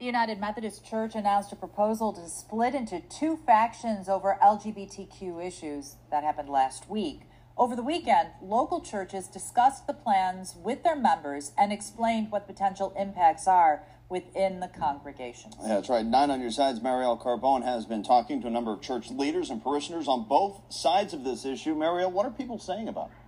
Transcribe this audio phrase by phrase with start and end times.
[0.00, 5.96] The United Methodist Church announced a proposal to split into two factions over LGBTQ issues.
[6.10, 7.24] That happened last week.
[7.54, 12.94] Over the weekend, local churches discussed the plans with their members and explained what potential
[12.98, 15.54] impacts are within the congregations.
[15.60, 16.06] Yeah, that's right.
[16.06, 19.50] Nine on your sides, Marielle Carbone has been talking to a number of church leaders
[19.50, 21.74] and parishioners on both sides of this issue.
[21.74, 23.19] Marielle, what are people saying about it?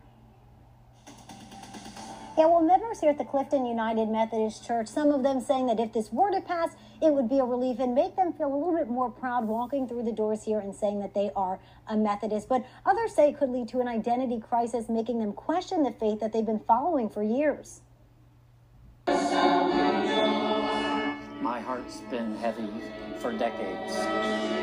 [2.43, 5.79] Yeah, well, members here at the Clifton United Methodist Church, some of them saying that
[5.79, 6.71] if this were to pass,
[7.01, 9.87] it would be a relief and make them feel a little bit more proud walking
[9.87, 12.49] through the doors here and saying that they are a Methodist.
[12.49, 16.19] But others say it could lead to an identity crisis, making them question the faith
[16.19, 17.81] that they've been following for years.
[19.07, 19.15] My
[21.61, 22.69] heart's been heavy
[23.21, 24.62] for decades.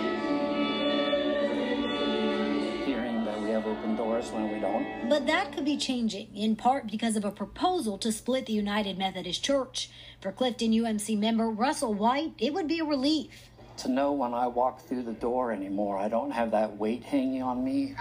[3.59, 5.09] Have open doors when we don't.
[5.09, 8.98] But that could be changing, in part because of a proposal to split the United
[8.98, 9.90] Methodist Church.
[10.22, 13.50] For Clifton UMC member Russell White, it would be a relief.
[13.77, 17.42] To know when I walk through the door anymore, I don't have that weight hanging
[17.42, 17.95] on me.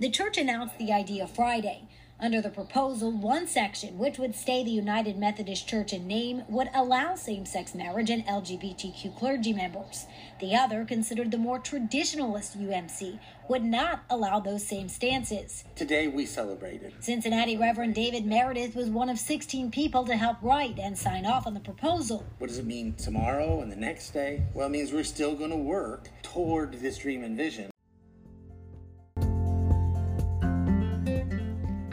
[0.00, 1.88] The church announced the idea Friday.
[2.24, 6.70] Under the proposal, one section, which would stay the United Methodist Church in name, would
[6.72, 10.06] allow same sex marriage and LGBTQ clergy members.
[10.40, 13.18] The other, considered the more traditionalist UMC,
[13.50, 15.64] would not allow those same stances.
[15.76, 16.94] Today we celebrated.
[17.00, 21.46] Cincinnati Reverend David Meredith was one of 16 people to help write and sign off
[21.46, 22.24] on the proposal.
[22.38, 24.44] What does it mean tomorrow and the next day?
[24.54, 27.73] Well, it means we're still going to work toward this dream and vision.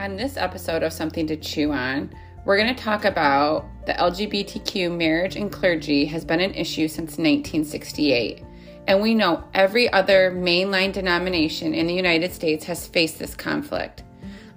[0.02, 2.12] On this episode of Something to Chew On,
[2.44, 7.20] we're going to talk about the LGBTQ marriage and clergy has been an issue since
[7.20, 8.44] 1968.
[8.88, 14.02] And we know every other mainline denomination in the United States has faced this conflict.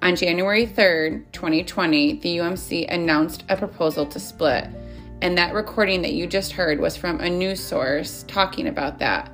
[0.01, 4.67] On January 3rd, 2020, the UMC announced a proposal to split.
[5.21, 9.31] And that recording that you just heard was from a news source talking about that.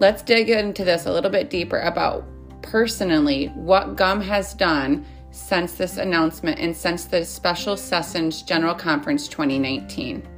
[0.00, 2.24] Let's dig into this a little bit deeper about
[2.62, 9.28] personally what GUM has done since this announcement and since the Special Sessions General Conference
[9.28, 10.28] 2019.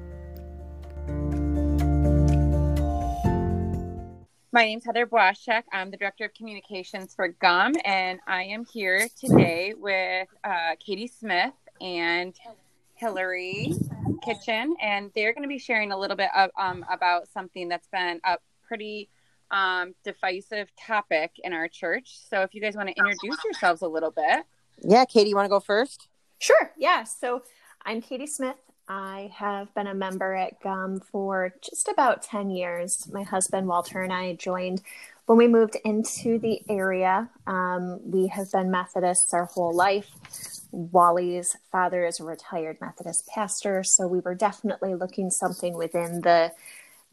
[4.52, 5.64] My name is Heather Bwaszczak.
[5.72, 11.08] I'm the Director of Communications for GUM, and I am here today with uh, Katie
[11.08, 12.34] Smith and
[12.94, 13.74] Hillary
[14.24, 17.88] Kitchen, and they're going to be sharing a little bit of, um, about something that's
[17.88, 19.08] been a pretty
[19.54, 22.18] um, divisive topic in our church.
[22.28, 24.44] So, if you guys want to introduce yourselves a little bit.
[24.82, 26.08] Yeah, Katie, you want to go first?
[26.38, 26.72] Sure.
[26.76, 27.04] Yeah.
[27.04, 27.42] So
[27.86, 28.56] I'm Katie Smith.
[28.86, 33.08] I have been a member at GUM for just about 10 years.
[33.10, 34.82] My husband, Walter, and I joined
[35.24, 37.30] when we moved into the area.
[37.46, 40.10] Um, we have been Methodists our whole life.
[40.70, 46.52] Wally's father is a retired Methodist pastor, so we were definitely looking something within the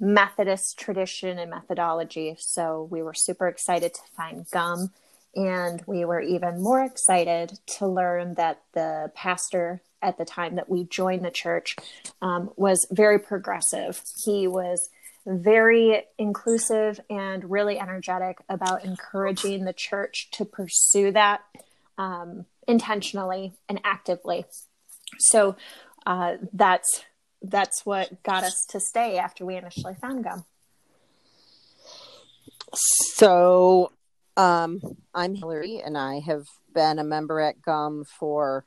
[0.02, 2.36] Methodist tradition and methodology.
[2.40, 4.92] So we were super excited to find GUM
[5.36, 10.70] and we were even more excited to learn that the pastor at the time that
[10.70, 11.76] we joined the church
[12.22, 14.02] um, was very progressive.
[14.26, 14.90] He was
[15.26, 21.42] very inclusive and really energetic about encouraging the church to pursue that
[21.98, 24.46] um, intentionally and actively.
[25.20, 25.56] So
[26.06, 27.06] uh, that's
[27.41, 30.46] that's what got us to stay after we initially found GUM.
[32.74, 33.91] So
[34.38, 34.81] um,
[35.13, 38.66] I'm Hillary, and I have been a member at GUM for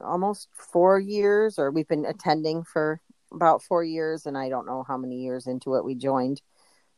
[0.00, 3.00] almost four years, or we've been attending for
[3.32, 6.40] about four years, and I don't know how many years into it we joined.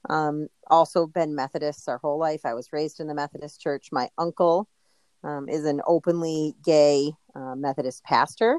[0.08, 2.42] Um, also, been Methodists our whole life.
[2.44, 3.88] I was raised in the Methodist church.
[3.90, 4.68] My uncle
[5.24, 8.58] um, is an openly gay uh, Methodist pastor,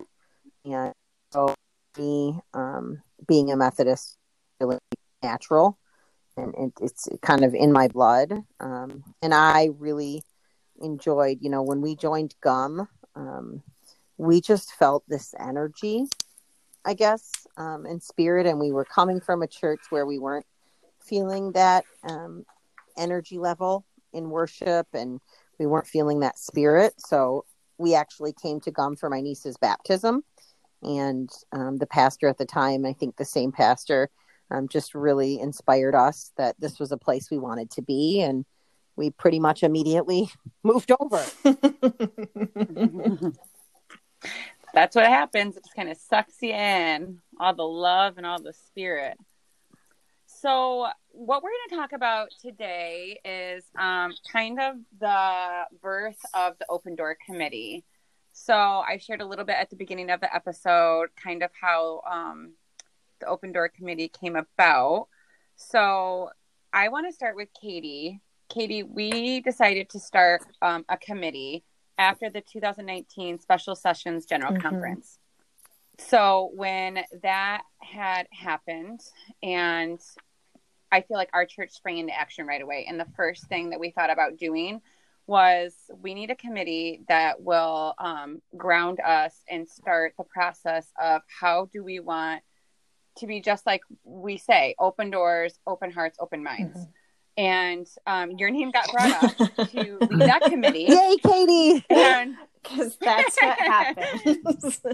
[0.65, 0.93] and
[1.31, 1.53] so
[1.97, 4.17] me um, being a Methodist
[4.59, 4.77] really
[5.23, 5.77] natural
[6.37, 8.31] and it, it's kind of in my blood.
[8.59, 10.23] Um, and I really
[10.81, 13.63] enjoyed, you know, when we joined GUM, um,
[14.17, 16.05] we just felt this energy,
[16.85, 18.45] I guess, um, in spirit.
[18.45, 20.45] And we were coming from a church where we weren't
[21.03, 22.45] feeling that um,
[22.97, 25.19] energy level in worship and
[25.59, 26.93] we weren't feeling that spirit.
[26.97, 27.45] So
[27.77, 30.23] we actually came to GUM for my niece's baptism.
[30.83, 34.09] And um, the pastor at the time, I think the same pastor,
[34.49, 38.45] um, just really inspired us that this was a place we wanted to be and
[38.95, 40.29] we pretty much immediately
[40.63, 41.23] moved over.
[44.73, 45.57] That's what happens.
[45.57, 49.17] It just kind of sucks you in all the love and all the spirit.
[50.25, 56.57] So what we're going to talk about today is um, kind of the birth of
[56.57, 57.83] the open door committee
[58.43, 62.01] So I shared a little bit at the beginning of the episode, kind of how
[62.09, 62.53] um,
[63.19, 65.09] the Open Door Committee came about.
[65.57, 66.31] So
[66.73, 68.19] I want to start with Katie.
[68.49, 71.63] Katie, we decided to start um, a committee
[71.99, 74.61] after the 2019 Special Sessions General mm-hmm.
[74.63, 75.19] Conference.
[75.99, 79.01] So when that had happened,
[79.43, 79.99] and
[80.91, 83.79] I feel like our church sprang into action right away, and the first thing that
[83.79, 84.81] we thought about doing
[85.27, 91.21] was we need a committee that will um, ground us and start the process of
[91.39, 92.41] how do we want
[93.17, 96.77] to be just like we say open doors open hearts open minds.
[96.77, 96.91] Mm-hmm.
[97.37, 100.85] and um, your name got brought up to lead that committee.
[100.89, 101.85] Yay katie!
[101.89, 104.81] And because that's what happens.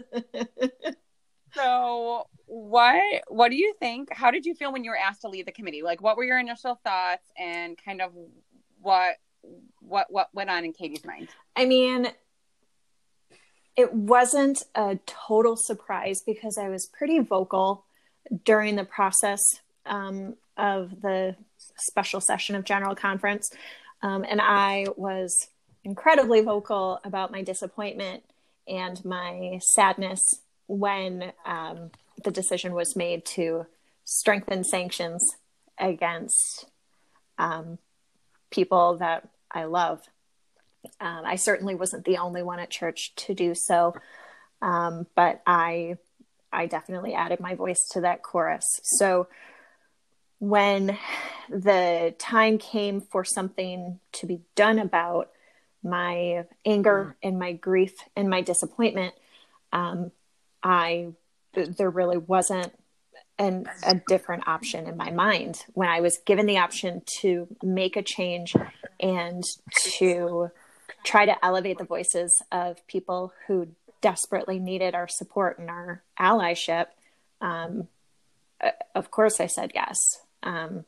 [1.57, 4.13] So what what do you think?
[4.13, 5.81] How did you feel when you were asked to lead the committee?
[5.81, 8.11] Like what were your initial thoughts and kind of
[8.79, 9.15] what
[9.79, 11.29] what what went on in Katie's mind?
[11.55, 12.07] I mean,
[13.75, 17.85] it wasn't a total surprise because I was pretty vocal
[18.43, 19.41] during the process
[19.85, 21.35] um, of the
[21.77, 23.49] special session of General Conference,
[24.01, 25.47] um, and I was
[25.83, 28.23] incredibly vocal about my disappointment
[28.67, 31.91] and my sadness when um,
[32.23, 33.65] the decision was made to
[34.03, 35.37] strengthen sanctions
[35.79, 36.65] against
[37.37, 37.77] um,
[38.51, 40.01] people that I love.
[40.99, 43.95] Um, I certainly wasn't the only one at church to do so,
[44.61, 45.97] um, but I
[46.51, 48.79] I definitely added my voice to that chorus.
[48.83, 49.27] So
[50.39, 50.97] when
[51.49, 55.29] the time came for something to be done about
[55.83, 57.27] my anger mm.
[57.27, 59.13] and my grief and my disappointment,
[59.73, 60.11] um,
[60.63, 61.09] I
[61.53, 62.71] there really wasn't
[63.39, 67.95] an, a different option in my mind when I was given the option to make
[67.95, 68.55] a change
[68.99, 69.43] and
[69.97, 70.51] to
[71.03, 73.67] try to elevate the voices of people who
[74.01, 76.87] desperately needed our support and our allyship.
[77.41, 77.87] Um,
[78.95, 79.97] of course, I said yes.
[80.43, 80.85] Um,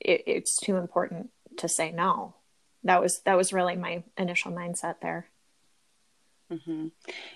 [0.00, 2.34] it, it's too important to say no.
[2.84, 5.28] That was that was really my initial mindset there.
[6.50, 6.88] Mm-hmm.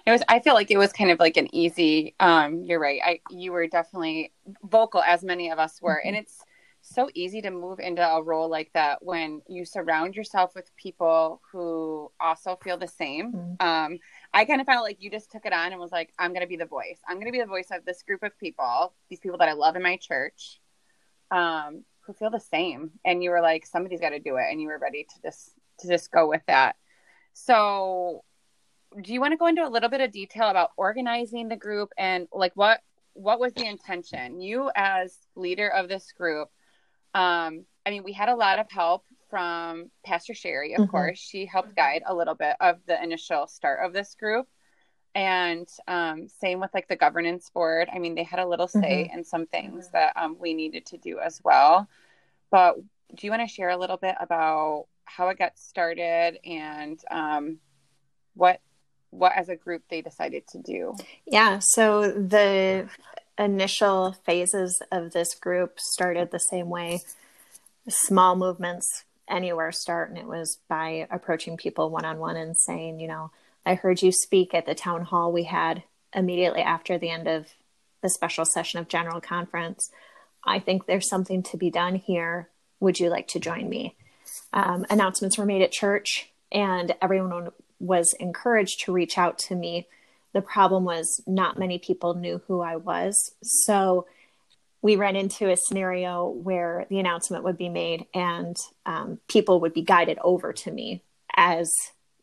[0.04, 0.22] It was.
[0.28, 2.14] I feel like it was kind of like an easy.
[2.18, 3.00] Um, you're right.
[3.04, 4.32] I you were definitely
[4.62, 6.08] vocal, as many of us were, mm-hmm.
[6.08, 6.42] and it's
[6.86, 11.40] so easy to move into a role like that when you surround yourself with people
[11.50, 13.32] who also feel the same.
[13.32, 13.66] Mm-hmm.
[13.66, 13.98] Um,
[14.32, 16.42] I kind of felt like you just took it on and was like, I'm going
[16.42, 17.00] to be the voice.
[17.08, 19.54] I'm going to be the voice of this group of people, these people that I
[19.54, 20.60] love in my church,
[21.30, 22.92] um, who feel the same.
[23.04, 25.52] And you were like, somebody's got to do it, and you were ready to just
[25.80, 26.76] to just go with that.
[27.32, 28.22] So
[29.02, 31.90] do you want to go into a little bit of detail about organizing the group
[31.98, 32.80] and like what
[33.12, 36.48] what was the intention you as leader of this group
[37.16, 40.90] um i mean we had a lot of help from pastor sherry of mm-hmm.
[40.90, 44.46] course she helped guide a little bit of the initial start of this group
[45.14, 49.08] and um, same with like the governance board i mean they had a little say
[49.08, 49.18] mm-hmm.
[49.18, 51.88] in some things that um, we needed to do as well
[52.50, 52.76] but
[53.14, 57.58] do you want to share a little bit about how it got started and um,
[58.34, 58.60] what
[59.10, 60.94] what as a group they decided to do.
[61.26, 62.88] Yeah, so the
[63.38, 67.00] initial phases of this group started the same way.
[67.88, 73.00] Small movements anywhere start, and it was by approaching people one on one and saying,
[73.00, 73.30] you know,
[73.64, 75.82] I heard you speak at the town hall we had
[76.14, 77.48] immediately after the end of
[78.02, 79.90] the special session of General Conference.
[80.44, 82.48] I think there's something to be done here.
[82.80, 83.96] Would you like to join me?
[84.52, 89.86] Um, announcements were made at church, and everyone was encouraged to reach out to me.
[90.36, 93.34] The problem was not many people knew who I was.
[93.40, 94.06] So
[94.82, 99.72] we ran into a scenario where the announcement would be made and um, people would
[99.72, 101.00] be guided over to me
[101.34, 101.72] as,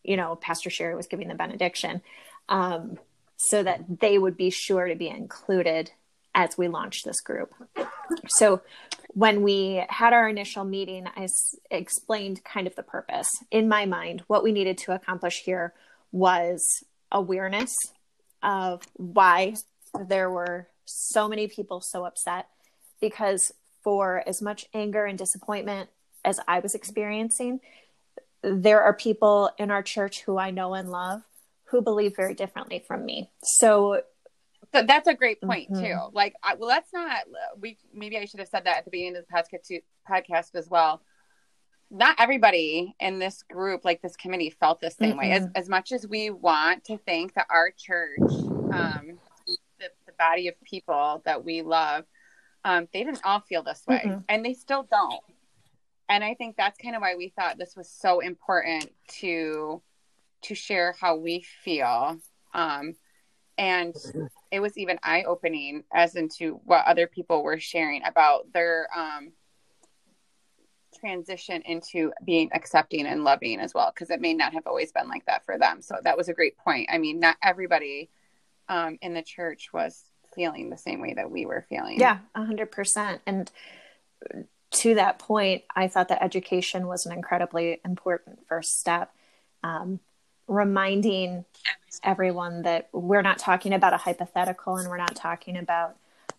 [0.03, 2.03] you know, Pastor Sherry was giving the benediction
[2.49, 2.99] um,
[3.35, 5.89] so that they would be sure to be included
[6.35, 7.51] as we launched this group.
[8.27, 8.61] So
[9.07, 13.29] when we had our initial meeting, I s- explained kind of the purpose.
[13.49, 15.73] In my mind, what we needed to accomplish here
[16.11, 16.63] was
[17.11, 17.73] awareness
[18.43, 19.55] of why
[20.07, 22.47] there were so many people so upset.
[23.01, 23.51] Because
[23.83, 25.89] for as much anger and disappointment
[26.23, 27.59] as I was experiencing,
[28.41, 31.21] there are people in our church who I know and love
[31.65, 33.31] who believe very differently from me.
[33.41, 34.01] So
[34.73, 35.83] so that's a great point mm-hmm.
[35.83, 35.97] too.
[36.13, 37.17] Like, I, well, let's not.
[37.59, 40.55] We maybe I should have said that at the beginning of the podcast too, podcast
[40.55, 41.01] as well.
[41.95, 45.19] Not everybody in this group, like this committee, felt the same mm-hmm.
[45.19, 45.31] way.
[45.31, 48.19] As as much as we want to think that our church,
[48.73, 52.05] um, the, the body of people that we love,
[52.65, 54.19] um, they didn't all feel this way, mm-hmm.
[54.27, 55.21] and they still don't.
[56.09, 59.81] And I think that's kind of why we thought this was so important to
[60.41, 62.19] to share how we feel
[62.53, 62.95] Um,
[63.57, 63.95] and
[64.51, 69.31] it was even eye opening as into what other people were sharing about their um,
[70.93, 75.07] transition into being accepting and loving as well, because it may not have always been
[75.07, 75.81] like that for them.
[75.81, 76.89] So that was a great point.
[76.91, 78.09] I mean, not everybody
[78.69, 80.03] um, in the church was
[80.35, 81.99] feeling the same way that we were feeling.
[81.99, 83.19] Yeah, 100%.
[83.25, 83.51] And
[84.71, 89.13] to that point, I thought that education was an incredibly important first step.
[89.63, 89.99] Um,
[90.47, 91.45] reminding
[92.03, 95.95] everyone that we're not talking about a hypothetical and we're not talking about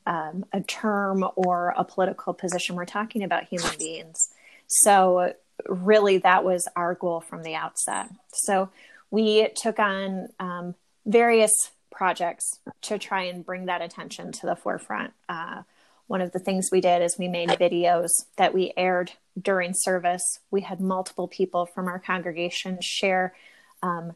[0.06, 2.76] um, a term or a political position.
[2.76, 4.30] We're talking about human beings.
[4.66, 5.35] So,
[5.68, 8.09] really, that was our goal from the outset.
[8.33, 8.71] So,
[9.11, 10.75] we took on um,
[11.06, 11.52] various
[11.90, 15.12] projects to try and bring that attention to the forefront.
[15.28, 15.62] Uh,
[16.06, 20.40] one of the things we did is we made videos that we aired during service.
[20.50, 23.35] We had multiple people from our congregation share
[23.83, 24.14] um,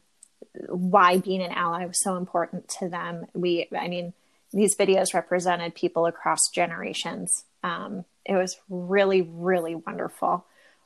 [0.68, 3.26] why being an ally was so important to them.
[3.34, 4.12] We, I mean,
[4.52, 7.44] these videos represented people across generations.
[7.62, 10.44] Um, it was really, really wonderful.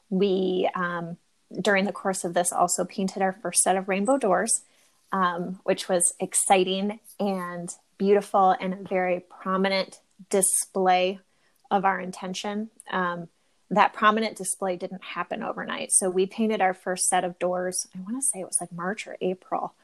[0.08, 1.16] We, um,
[1.60, 4.62] during the course of this, also painted our first set of rainbow doors,
[5.10, 7.68] um, which was exciting and
[7.98, 11.18] beautiful and a very prominent display
[11.70, 12.70] of our intention.
[12.90, 13.28] Um,
[13.70, 15.92] that prominent display didn't happen overnight.
[15.92, 18.72] So we painted our first set of doors, I want to say it was like
[18.72, 19.74] March or April.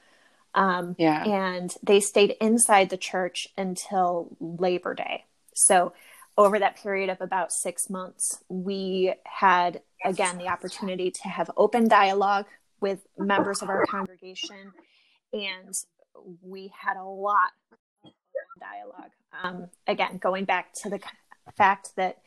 [0.54, 1.24] Um, yeah.
[1.24, 5.24] And they stayed inside the church until Labor Day.
[5.54, 5.92] So
[6.38, 11.88] over that period of about six months, we had, again, the opportunity to have open
[11.88, 12.46] dialogue
[12.80, 14.72] with members of our congregation.
[15.32, 15.74] And
[16.40, 17.50] we had a lot
[18.04, 18.12] of
[18.60, 19.10] dialogue.
[19.42, 21.00] Um, again, going back to the
[21.56, 22.18] fact that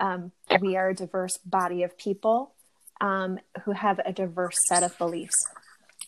[0.00, 0.30] um,
[0.60, 2.54] we are a diverse body of people
[3.00, 5.34] um, who have a diverse set of beliefs.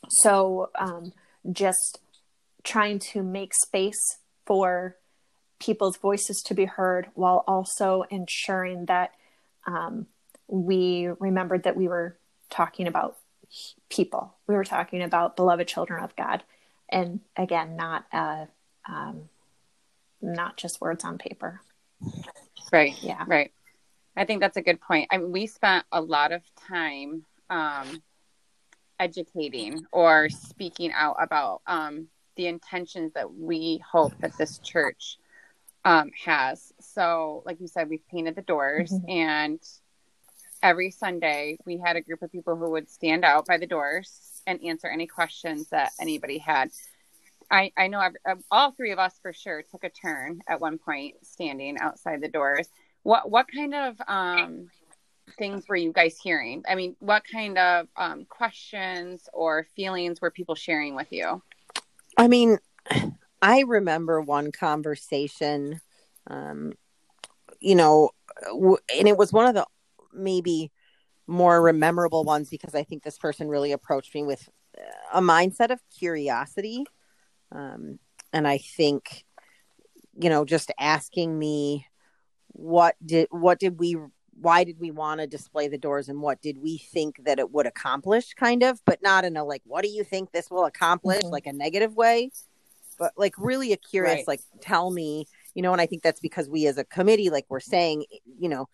[0.08, 1.12] So, um,
[1.50, 1.98] just
[2.62, 4.96] trying to make space for
[5.64, 9.12] people's voices to be heard while also ensuring that
[9.66, 10.06] um,
[10.46, 12.16] we remembered that we were
[12.50, 13.16] talking about
[13.88, 14.34] people.
[14.46, 16.42] We were talking about beloved children of God.
[16.90, 18.44] And again, not uh,
[18.86, 19.30] um,
[20.20, 21.60] not just words on paper.
[22.70, 22.94] Right.
[23.02, 23.24] Yeah.
[23.26, 23.50] Right.
[24.16, 25.08] I think that's a good point.
[25.10, 28.02] I mean, we spent a lot of time um,
[29.00, 35.18] educating or speaking out about um, the intentions that we hope that this church
[35.84, 36.72] um, has.
[36.80, 39.10] So, like you said, we've painted the doors, mm-hmm.
[39.10, 39.60] and
[40.62, 44.42] every Sunday we had a group of people who would stand out by the doors
[44.46, 46.70] and answer any questions that anybody had.
[47.50, 48.18] I, I know every,
[48.50, 52.28] all three of us for sure took a turn at one point standing outside the
[52.28, 52.68] doors
[53.04, 54.68] what what kind of um,
[55.38, 56.64] things were you guys hearing?
[56.68, 61.40] I mean, what kind of um, questions or feelings were people sharing with you?
[62.16, 62.58] I mean,
[63.44, 65.82] I remember one conversation,
[66.28, 66.72] um,
[67.60, 68.08] you know,
[68.46, 69.66] w- and it was one of the
[70.14, 70.72] maybe
[71.26, 74.48] more memorable ones because I think this person really approached me with
[75.12, 76.86] a mindset of curiosity.
[77.52, 77.98] Um,
[78.32, 79.26] and I think,
[80.18, 81.86] you know, just asking me
[82.48, 83.94] what did what did we
[84.40, 87.50] why did we want to display the doors and what did we think that it
[87.50, 90.64] would accomplish kind of but not in a like what do you think this will
[90.64, 91.32] accomplish mm-hmm.
[91.32, 92.30] like a negative way
[92.98, 94.28] but like really a curious right.
[94.28, 97.46] like tell me you know and i think that's because we as a committee like
[97.48, 98.04] we're saying
[98.38, 98.66] you know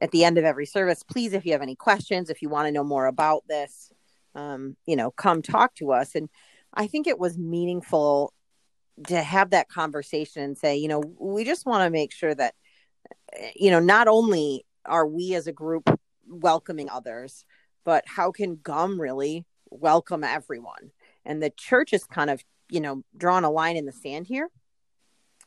[0.00, 2.66] at the end of every service please if you have any questions if you want
[2.66, 3.92] to know more about this
[4.34, 6.28] um you know come talk to us and
[6.74, 8.32] i think it was meaningful
[9.06, 12.54] to have that conversation and say you know we just want to make sure that
[13.54, 15.88] you know, not only are we as a group
[16.26, 17.44] welcoming others,
[17.84, 20.90] but how can GUM really welcome everyone?
[21.24, 24.48] And the church is kind of, you know, drawn a line in the sand here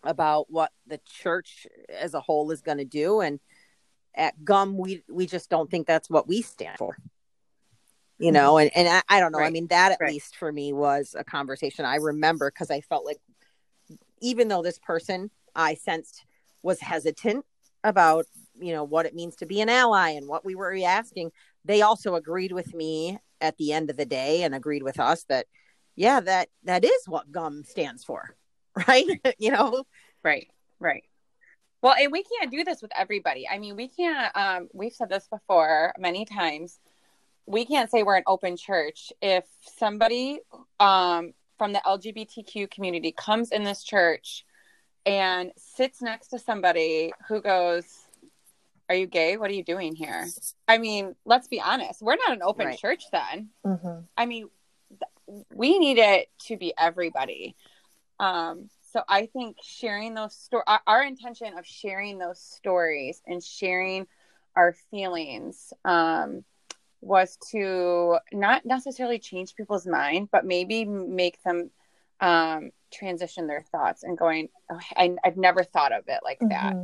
[0.03, 3.21] about what the church as a whole is going to do.
[3.21, 3.39] And
[4.15, 6.97] at GUM, we we just don't think that's what we stand for.
[8.17, 8.33] You mm-hmm.
[8.33, 9.39] know, and, and I, I don't know.
[9.39, 9.47] Right.
[9.47, 10.11] I mean, that at right.
[10.11, 13.19] least for me was a conversation I remember because I felt like
[14.21, 16.25] even though this person I sensed
[16.63, 17.45] was hesitant
[17.83, 18.25] about
[18.59, 21.31] you know what it means to be an ally and what we were asking
[21.65, 25.23] they also agreed with me at the end of the day and agreed with us
[25.23, 25.47] that
[25.95, 28.35] yeah that that is what GUM stands for
[28.87, 29.05] right
[29.39, 29.83] you know
[30.23, 30.47] right
[30.79, 31.03] right
[31.81, 35.09] well and we can't do this with everybody i mean we can't um we've said
[35.09, 36.79] this before many times
[37.45, 40.39] we can't say we're an open church if somebody
[40.79, 44.45] um from the lgbtq community comes in this church
[45.05, 47.85] and sits next to somebody who goes,
[48.89, 49.37] Are you gay?
[49.37, 50.27] What are you doing here?
[50.67, 52.01] I mean, let's be honest.
[52.01, 52.79] We're not an open right.
[52.79, 53.49] church then.
[53.65, 54.01] Mm-hmm.
[54.17, 54.49] I mean,
[55.53, 57.55] we need it to be everybody.
[58.19, 63.41] Um, so I think sharing those stories, our, our, intention of sharing those stories and
[63.41, 64.05] sharing
[64.55, 66.43] our feelings um,
[66.99, 71.71] was to not necessarily change people's mind, but maybe make them
[72.19, 76.75] um, transition their thoughts and going, oh, I, have never thought of it like that.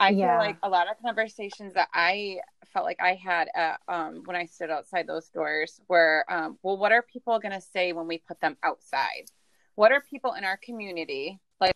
[0.00, 0.38] I yeah.
[0.38, 2.38] feel like a lot of conversations that I
[2.72, 6.76] felt like I had at, um, when I stood outside those doors were, um, well,
[6.76, 9.30] what are people going to say when we put them outside?
[9.74, 11.74] What are people in our community like?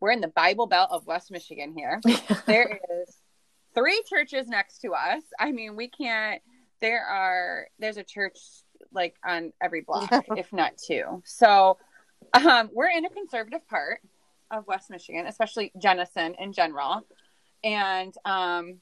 [0.00, 2.00] We're in the Bible Belt of West Michigan here.
[2.46, 3.16] there is
[3.74, 5.22] three churches next to us.
[5.38, 6.42] I mean, we can't.
[6.80, 7.68] There are.
[7.78, 8.38] There's a church
[8.92, 11.22] like on every block, if not two.
[11.24, 11.78] So,
[12.32, 14.00] um, we're in a conservative part
[14.50, 17.06] of West Michigan, especially Jenison in general.
[17.64, 18.80] And um,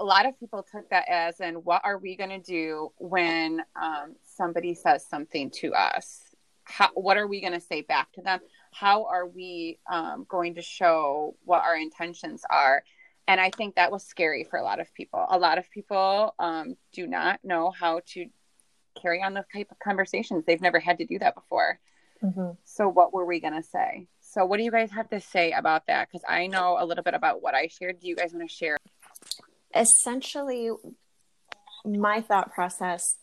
[0.00, 3.62] a lot of people took that as, and what are we going to do when
[3.80, 6.22] um, somebody says something to us?
[6.64, 8.40] How, what are we going to say back to them?
[8.72, 12.82] How are we um, going to show what our intentions are?
[13.28, 15.24] And I think that was scary for a lot of people.
[15.28, 18.26] A lot of people um, do not know how to
[19.00, 20.44] carry on those type of conversations.
[20.46, 21.78] They've never had to do that before.
[22.22, 22.52] Mm-hmm.
[22.64, 24.08] So, what were we going to say?
[24.34, 26.08] So, what do you guys have to say about that?
[26.08, 28.00] Because I know a little bit about what I shared.
[28.00, 28.78] Do you guys want to share?
[29.72, 30.70] Essentially,
[31.84, 33.14] my thought process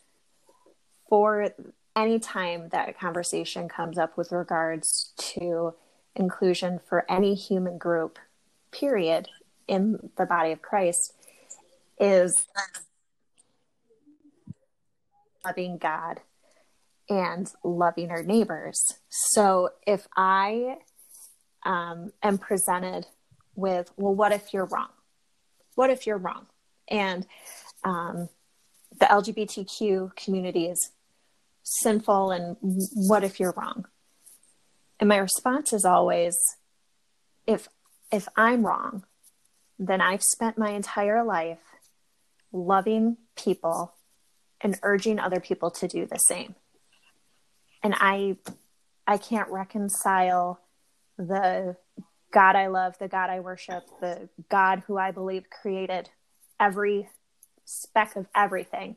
[1.10, 1.50] for
[1.98, 5.74] any time that a conversation comes up with regards to
[6.16, 8.18] inclusion for any human group,
[8.72, 9.28] period,
[9.68, 11.14] in the body of Christ
[12.00, 12.48] is
[15.44, 16.22] loving God
[17.10, 18.82] and loving our neighbors.
[19.10, 20.78] So if I
[21.64, 23.08] um, am presented
[23.56, 24.90] with, well, what if you're wrong?
[25.76, 26.48] What if you're wrong?
[26.88, 27.26] And
[27.84, 28.30] um,
[29.00, 30.92] the LGBTQ community is
[31.64, 33.86] sinful, and what if you're wrong?
[35.00, 36.36] And my response is always,
[37.48, 37.68] if
[38.12, 39.06] if I'm wrong,
[39.80, 41.60] then I've spent my entire life
[42.52, 43.94] loving people
[44.60, 46.56] and urging other people to do the same.
[47.82, 48.38] And I
[49.08, 50.60] I can't reconcile
[51.28, 51.76] the
[52.32, 56.10] God I love, the God I worship, the God who I believe created
[56.60, 57.10] every
[57.66, 58.96] speck of everything.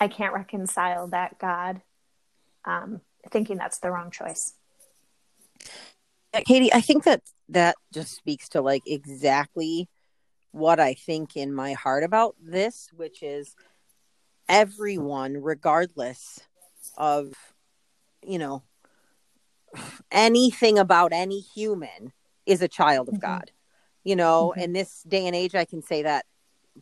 [0.00, 1.80] I can't reconcile that God
[2.64, 4.54] um, thinking that's the wrong choice.
[6.44, 9.88] Katie, I think that that just speaks to like exactly
[10.50, 13.54] what I think in my heart about this, which is
[14.48, 16.40] everyone, regardless
[16.96, 17.32] of,
[18.22, 18.62] you know,
[20.10, 22.12] anything about any human
[22.44, 23.32] is a child of mm-hmm.
[23.32, 23.50] God.
[24.04, 24.60] You know, mm-hmm.
[24.60, 26.26] in this day and age, I can say that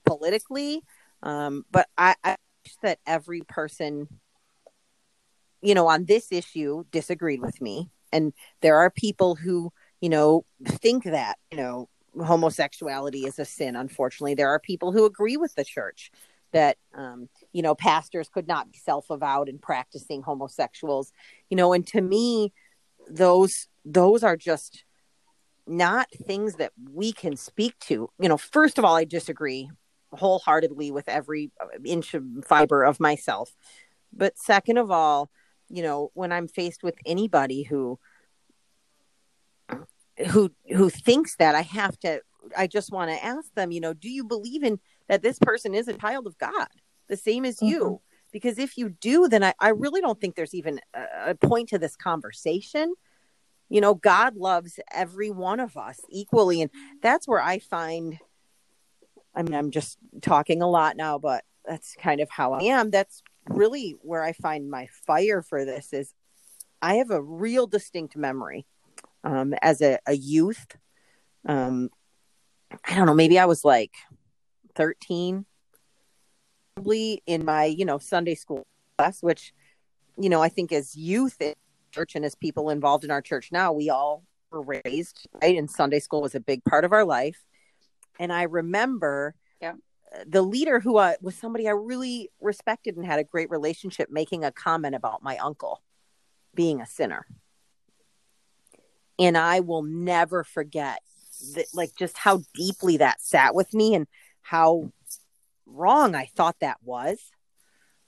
[0.04, 0.82] politically,
[1.22, 4.08] um, but I, I wish that every person,
[5.62, 7.90] you know, on this issue disagreed with me.
[8.12, 11.88] And there are people who, you know, think that, you know,
[12.22, 13.74] homosexuality is a sin.
[13.74, 16.12] Unfortunately, there are people who agree with the church
[16.54, 21.12] that um, you know pastors could not be self-avowed and practicing homosexuals
[21.50, 22.52] you know and to me
[23.08, 24.84] those those are just
[25.66, 28.08] not things that we can speak to.
[28.18, 29.70] You know first of all i disagree
[30.12, 31.50] wholeheartedly with every
[31.84, 33.54] inch of fiber of myself.
[34.12, 35.30] But second of all
[35.68, 37.98] you know when i'm faced with anybody who
[40.30, 42.20] who who thinks that i have to
[42.56, 45.74] i just want to ask them you know do you believe in that this person
[45.74, 46.68] is a child of god
[47.08, 47.66] the same as mm-hmm.
[47.66, 48.00] you
[48.34, 51.68] because if you do then I, I really don't think there's even a, a point
[51.68, 52.92] to this conversation.
[53.70, 56.70] You know god loves every one of us equally and
[57.00, 58.18] that's where i find
[59.34, 62.90] i mean i'm just talking a lot now but that's kind of how i am.
[62.90, 66.12] That's really where i find my fire for this is
[66.82, 68.66] i have a real distinct memory
[69.22, 70.66] um, as a, a youth.
[71.46, 71.90] Um,
[72.84, 73.92] i don't know maybe i was like
[74.74, 75.46] 13
[76.74, 78.66] probably in my you know sunday school
[78.98, 79.52] class which
[80.18, 81.54] you know i think as youth in
[81.92, 85.56] church and as people involved in our church now we all were raised right?
[85.56, 87.38] And sunday school was a big part of our life.
[88.18, 89.74] And i remember yeah.
[90.26, 94.44] the leader who uh, was somebody i really respected and had a great relationship making
[94.44, 95.80] a comment about my uncle
[96.54, 97.26] being a sinner.
[99.18, 101.00] And i will never forget
[101.54, 104.08] that like just how deeply that sat with me and
[104.42, 104.92] how
[105.66, 107.18] wrong I thought that was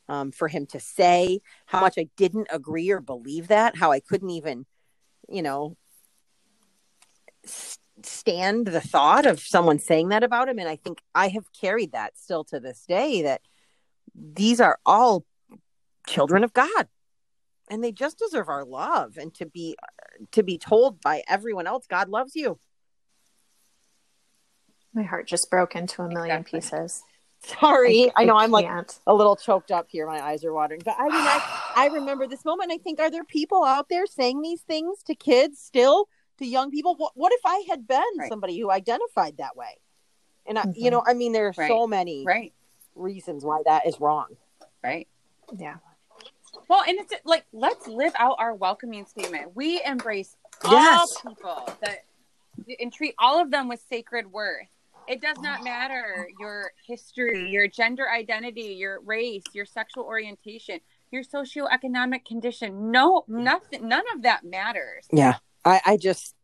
[0.09, 4.01] um, for him to say, how much I didn't agree or believe that, how I
[4.01, 4.67] couldn't even,
[5.29, 5.77] you know,
[8.03, 10.59] stand the thought of someone saying that about him.
[10.59, 13.41] And I think I have carried that still to this day that
[14.15, 15.25] these are all
[16.07, 16.89] children of God.
[17.69, 19.77] And they just deserve our love and to be
[20.31, 22.61] to be told by everyone else God loves you.
[24.95, 26.61] My heart just broke into a million Exactly.
[26.61, 27.03] pieces.
[27.61, 28.11] Sorry.
[28.17, 29.01] I, know I'm like can't.
[29.07, 30.07] a little choked up here.
[30.07, 30.81] My eyes are watering.
[30.85, 32.73] But I mean, I, I remember this moment.
[32.73, 36.71] I think, are there people out there saying these things to kids still, to young
[36.71, 36.95] people?
[36.97, 38.29] What, what if I had been Right.
[38.29, 39.79] somebody who identified that way?
[40.47, 40.73] And, I, Mhm.
[40.77, 41.69] you know, I mean, there are Right.
[41.69, 42.53] so many Right.
[42.95, 44.37] reasons why that is wrong.
[44.83, 45.07] Right.
[45.57, 45.77] Yeah.
[46.69, 49.55] Well, and it's like let's live out our welcoming statement.
[49.55, 50.37] We embrace
[50.69, 51.17] Yes.
[51.25, 52.05] all people that
[52.81, 54.67] and treat all of them with sacred worth.
[55.09, 61.23] It does not matter your history, your gender identity, your race, your sexual orientation, your
[61.23, 62.91] socioeconomic condition.
[62.91, 63.89] No, nothing.
[63.89, 65.07] None of that matters.
[65.13, 65.37] Yeah.
[65.65, 66.35] I, I just,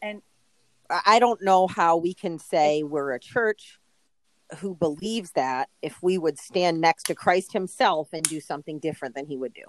[0.00, 0.22] And
[0.90, 3.78] I I don't know how we can say we're a church
[4.58, 9.14] who believes that if we would stand next to Christ himself and do something different
[9.14, 9.64] than he would do.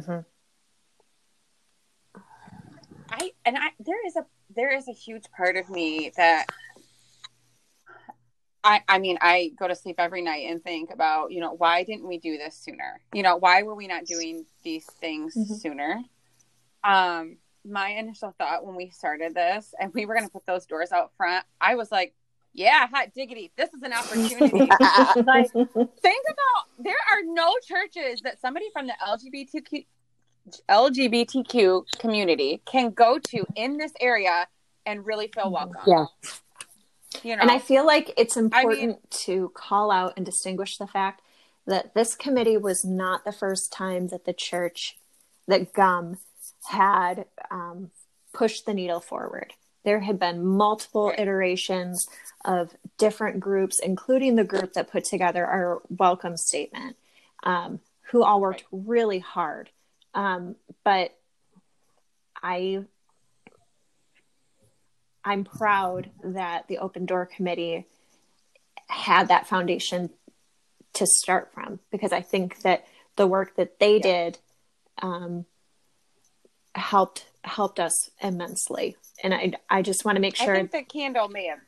[0.00, 0.20] hmm
[3.10, 6.46] I and I there is a there is a huge part of me that
[8.66, 11.84] I I mean I go to sleep every night and think about you know why
[11.84, 15.60] didn't we do this sooner you know why were we not doing these things Mhm.
[15.60, 16.02] sooner
[16.82, 20.66] um my initial thought when we started this and we were going to put those
[20.66, 22.14] doors out front I was like
[22.52, 24.58] yeah hot diggity this is an opportunity
[25.26, 25.50] like
[26.02, 29.86] think about there are no churches that somebody from the LGBTQ
[30.68, 34.46] LGBTQ community can go to in this area
[34.84, 35.82] and really feel welcome.
[35.86, 36.04] Yeah.
[37.26, 40.86] You know, And I feel like it's mean- important to call out and distinguish the
[40.86, 41.22] fact
[41.66, 44.96] that this committee was not the first time that the church,
[45.48, 46.18] that GUM
[46.68, 47.90] had um,
[48.32, 49.54] pushed the needle forward.
[49.82, 52.08] There had been multiple iterations
[52.44, 56.94] of different groups, including the group that put together our welcome statement,
[57.42, 57.80] um,
[58.12, 59.68] who all worked really hard.
[60.14, 61.18] Um, but
[62.40, 62.84] I
[65.26, 67.84] I'm proud that the Open Door Committee
[68.88, 70.10] had that foundation
[70.94, 72.86] to start from because I think that
[73.16, 74.38] the work that they did
[75.02, 75.44] um,
[76.76, 80.54] helped helped us immensely, and I I just want to make I sure.
[80.54, 81.58] think the candle may have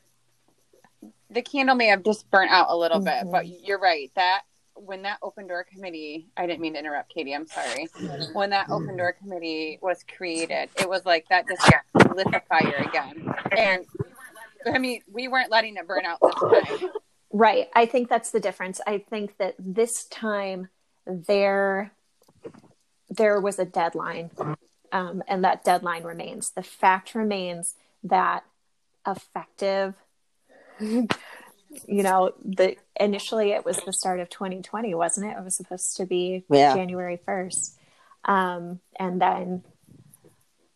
[1.29, 4.43] the candle may have just burnt out a little bit, but you're right that
[4.85, 7.87] when that open door committee I didn't mean to interrupt Katie, I'm sorry.
[8.33, 12.85] When that open door committee was created, it was like that just lit the fire
[12.87, 13.33] again.
[13.57, 13.85] And
[14.65, 16.89] I mean, we weren't letting it burn out this time.
[17.31, 17.67] Right.
[17.75, 18.81] I think that's the difference.
[18.87, 20.69] I think that this time
[21.05, 21.91] there
[23.09, 24.31] there was a deadline,
[24.91, 26.51] um, and that deadline remains.
[26.51, 28.43] The fact remains that
[29.05, 29.95] effective.
[31.87, 35.37] You know, the initially it was the start of 2020, wasn't it?
[35.37, 36.73] It was supposed to be Yeah.
[36.75, 37.75] January 1st,
[38.25, 39.63] um, and then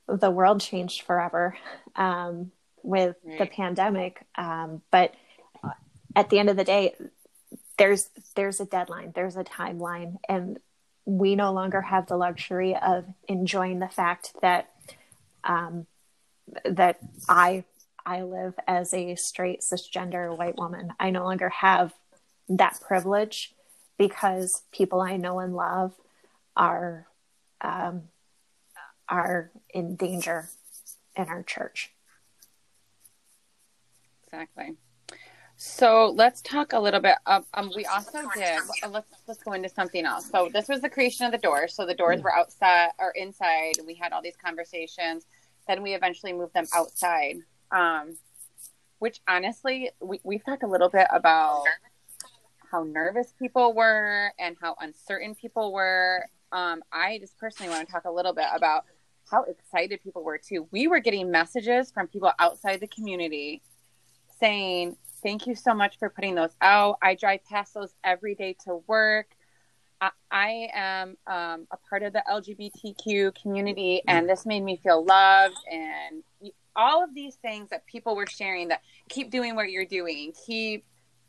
[0.07, 1.57] the world changed forever
[1.95, 2.51] um,
[2.83, 4.25] with the pandemic.
[4.35, 5.13] Um, but
[6.15, 6.95] at the end of the day
[7.77, 10.59] there's there's a deadline there's a timeline and
[11.05, 14.69] we no longer have the luxury of enjoying the fact that
[15.43, 15.85] um,
[16.65, 17.63] that i
[18.05, 21.93] i live as a straight cisgender white woman i no longer have
[22.49, 23.53] that privilege
[23.97, 25.93] because people i know and love
[26.55, 27.07] are
[27.61, 28.03] um,
[29.09, 30.49] are in danger
[31.15, 31.91] in our church
[34.25, 34.75] Exactly.
[35.57, 37.15] So let's talk a little bit.
[37.27, 38.59] Of, um, we also did.
[38.83, 40.27] uh, Let's let's go into something else.
[40.29, 41.75] So this was the creation of the doors.
[41.75, 43.73] So the doors were outside or inside.
[43.77, 45.27] and We had all these conversations.
[45.67, 47.37] Then we eventually moved them outside.
[47.73, 48.17] Um,
[48.99, 51.65] which honestly, we we've talked a little bit about
[52.71, 56.25] how nervous people were and how uncertain people were.
[56.51, 58.85] Um, I just personally want to talk a little bit about
[59.29, 60.67] how excited people were too.
[60.71, 63.61] We were getting messages from people outside the community
[64.39, 66.97] saying, Thank you so much for putting those out.
[67.01, 69.27] I drive past those every day to work.
[70.01, 75.05] I, I am um, a part of the LGBTQ community, and this made me feel
[75.05, 75.55] loved.
[75.71, 76.23] And
[76.75, 80.33] all of these things that people were sharing that keep doing what you're doing.
[80.45, 80.85] Keep,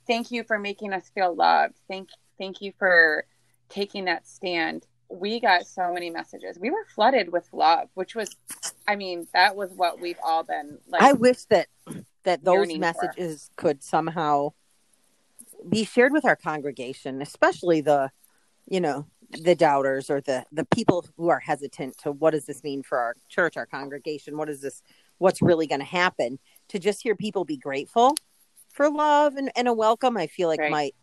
[0.07, 1.75] thank you for making us feel loved.
[1.89, 3.27] Thank, thank you for
[3.69, 4.87] taking that stand.
[5.09, 6.59] We got so many messages.
[6.59, 8.35] We were flooded with love, which was,
[8.89, 11.03] I mean, that was what we've all been like.
[11.03, 11.69] I wish that
[12.25, 12.81] that those yearning for.
[12.81, 14.53] messages could somehow
[15.69, 18.11] be shared with our congregation, especially the,
[18.67, 22.63] you know, the doubters or the the people who are hesitant to what does this
[22.63, 24.37] mean for our church, our congregation?
[24.37, 24.83] What is this?
[25.19, 26.39] What's really going to happen?
[26.69, 28.15] To just hear people be grateful
[28.73, 30.71] for love and, and a welcome, I feel like Right.
[30.71, 30.95] might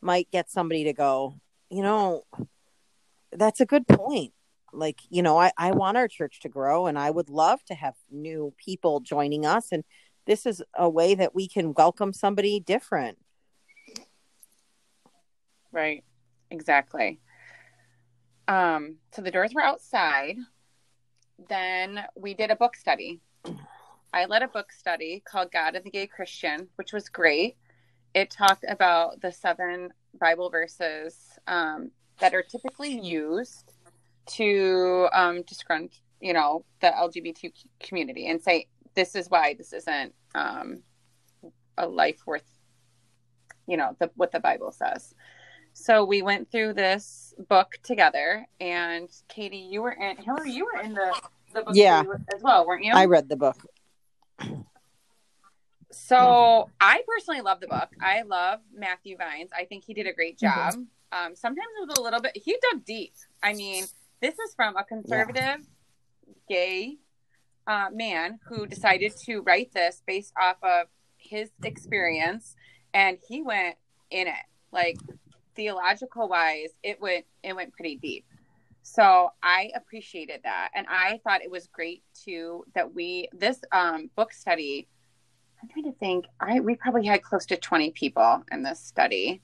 [0.00, 1.34] might get somebody to go.
[1.70, 2.24] You know,
[3.32, 4.32] that's a good point.
[4.72, 7.74] Like, you know, I, I want our church to grow and I would love to
[7.74, 9.72] have new people joining us.
[9.72, 9.84] And
[10.26, 13.18] this is a way that we can welcome somebody different.
[15.72, 16.04] Right.
[16.50, 17.20] Exactly.
[18.46, 20.36] Um, so the doors were outside.
[21.48, 23.20] Then we did a book study.
[24.12, 27.56] I led a book study called God and the Gay Christian, which was great.
[28.14, 31.16] It talked about the seven Bible verses
[31.46, 31.90] um,
[32.20, 33.72] that are typically used
[34.26, 40.14] to um, disgrunge, you know, the LGBT community and say this is why this isn't
[40.34, 40.82] um,
[41.76, 42.48] a life worth,
[43.66, 45.14] you know, the, what the Bible says.
[45.74, 50.16] So we went through this book together, and Katie, you were in.
[50.16, 51.14] Hillary, you were in the
[51.54, 52.02] the book Yeah.
[52.34, 52.92] as well, weren't you?
[52.92, 53.56] I read the book.
[55.90, 57.88] So I personally love the book.
[58.00, 59.50] I love Matthew Vines.
[59.56, 60.74] I think he did a great job.
[61.12, 62.32] Um, sometimes it was a little bit.
[62.34, 63.14] He dug deep.
[63.42, 63.84] I mean,
[64.20, 65.66] this is from a conservative,
[66.48, 66.98] gay
[67.66, 72.54] uh, man who decided to write this based off of his experience,
[72.92, 73.76] and he went
[74.10, 74.98] in it like
[75.54, 76.70] theological wise.
[76.82, 78.26] It went it went pretty deep.
[78.88, 84.08] So I appreciated that, and I thought it was great too that we this um,
[84.16, 84.88] book study.
[85.62, 86.24] I'm trying to think.
[86.40, 89.42] I we probably had close to 20 people in this study,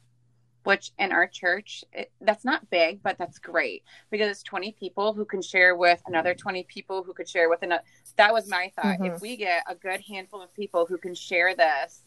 [0.62, 5.12] which in our church it, that's not big, but that's great because it's 20 people
[5.12, 7.84] who can share with another 20 people who could share with another.
[8.16, 8.98] That was my thought.
[8.98, 9.14] Mhm.
[9.14, 12.00] If we get a good handful of people who can share this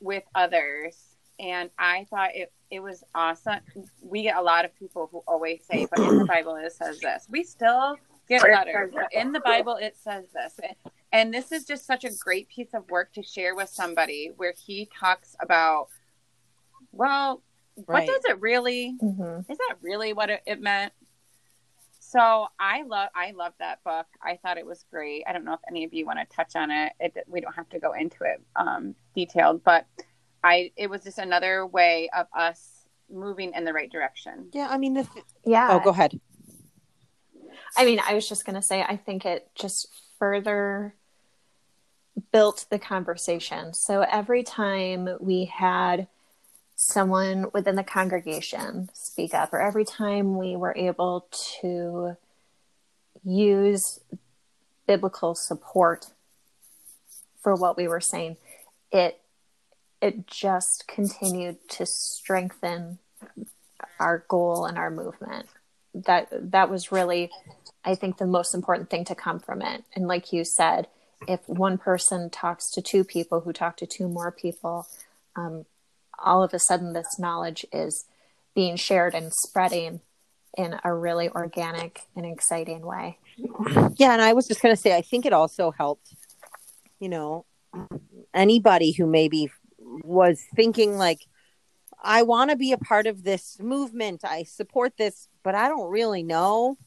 [0.00, 1.09] with others,
[1.40, 3.60] and I thought it it was awesome.
[4.00, 7.00] We get a lot of people who always say, "But in the Bible it says
[7.00, 7.96] this." We still
[8.28, 10.60] get letters, in the Bible it says this.
[11.12, 14.54] And this is just such a great piece of work to share with somebody where
[14.56, 15.88] he talks about,
[16.92, 17.42] well,
[17.74, 18.06] what Right.
[18.06, 18.96] does it really?
[19.02, 19.50] Mhm.
[19.50, 20.92] Is that really what it, it meant?
[21.98, 24.06] So I love I love that book.
[24.22, 25.24] I thought it was great.
[25.26, 26.92] I don't know if any of you want to touch on it.
[27.00, 29.86] it we don't have to go into it um, detailed, but
[30.42, 34.48] I it was just another way of us moving in the right direction.
[34.52, 35.68] Yeah, I mean, the th- Yeah.
[35.70, 36.20] oh, go ahead.
[37.76, 40.94] I mean, I was just going to say, I think it just further
[42.32, 43.74] built the conversation.
[43.74, 46.08] So every time we had
[46.76, 51.28] someone within the congregation speak up, or every time we were able
[51.60, 52.16] to
[53.24, 54.00] use
[54.86, 56.06] biblical support
[57.40, 58.36] for what we were saying,
[58.90, 59.20] it
[60.00, 62.98] it just continued to strengthen
[63.98, 65.46] our goal and our movement.
[65.94, 67.30] That that was really
[67.84, 69.84] I think the most important thing to come from it.
[69.94, 70.86] And like you said,
[71.26, 74.86] if one person talks to two people who talk to two more people,
[75.36, 75.64] um,
[76.18, 78.04] all of a sudden this knowledge is
[78.54, 80.00] being shared and spreading
[80.56, 83.18] in a really organic and exciting way.
[83.96, 86.14] Yeah, and I was just going to say, I think it also helped,
[86.98, 87.46] you know,
[88.34, 89.50] anybody who maybe
[90.02, 91.26] was thinking like,
[92.02, 95.90] I want to be a part of this movement, I support this, but I don't
[95.90, 96.78] really know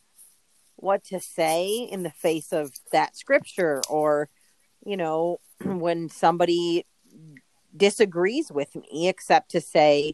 [0.75, 4.29] what to say in the face of that scripture or,
[4.85, 6.85] you know, when somebody
[7.75, 10.13] disagrees with me, except to say,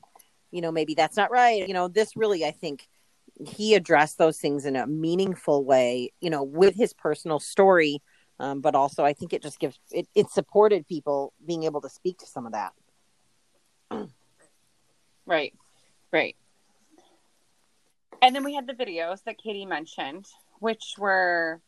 [0.52, 1.68] you know, maybe that's not right.
[1.68, 2.88] You know, this really, I think,
[3.48, 8.02] he addressed those things in a meaningful way, you know, with his personal story.
[8.38, 11.90] Um, but also, I think it just gives it, it supported people being able to
[11.90, 12.74] speak to some of that.
[15.26, 15.54] Right.
[16.12, 16.36] Right.
[18.22, 20.26] And then we had the videos that Katie mentioned,
[20.60, 21.62] which were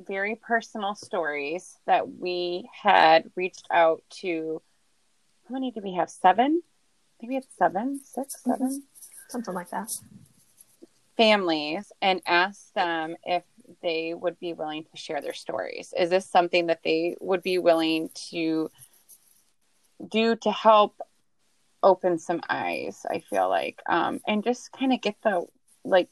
[0.00, 4.60] very personal stories that we had reached out to.
[5.48, 6.10] How many did we have?
[6.10, 6.62] Seven?
[6.64, 8.50] I think we had seven, six, mm-hmm.
[8.50, 8.82] seven
[9.28, 9.92] Something like that.
[11.16, 13.44] families and asked them if
[13.82, 15.94] they would be willing to share their stories.
[15.96, 18.70] Is this something that they would be willing to
[20.10, 21.00] do to help
[21.84, 23.06] open some eyes?
[23.08, 25.46] I feel like, um, and just kind of get the
[25.84, 26.08] like.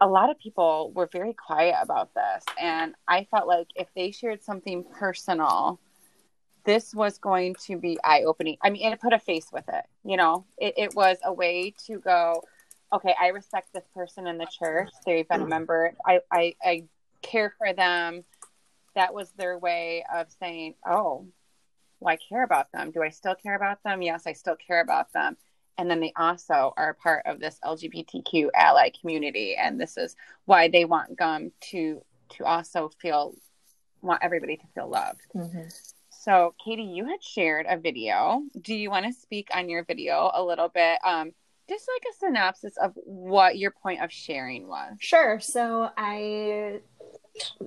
[0.00, 4.10] A lot of people were very quiet about this, and I felt like if they
[4.10, 5.78] shared something personal,
[6.64, 8.56] this was going to be eye opening.
[8.60, 9.84] I mean, it put a face with it.
[10.04, 12.42] You know, it, it was a way to go
[12.94, 14.90] okay, I respect this person in the church.
[15.04, 15.94] They've been a member.
[16.06, 16.84] I, I, I
[17.22, 18.24] care for them.
[18.94, 21.26] That was their way of saying, oh,
[22.04, 22.90] well, I care about them.
[22.90, 24.02] Do I still care about them?
[24.02, 25.36] Yes, I still care about them.
[25.78, 29.56] And then they also are part of this LGBTQ ally community.
[29.56, 30.14] And this is
[30.44, 32.02] why they want GUM to,
[32.36, 33.34] to also feel,
[34.02, 35.22] want everybody to feel loved.
[35.34, 35.68] Mm-hmm.
[36.10, 38.42] So, Katie, you had shared a video.
[38.60, 40.98] Do you want to speak on your video a little bit?
[41.04, 41.32] Um,
[41.68, 44.96] just like a synopsis of what your point of sharing was.
[45.00, 45.40] Sure.
[45.40, 46.80] So I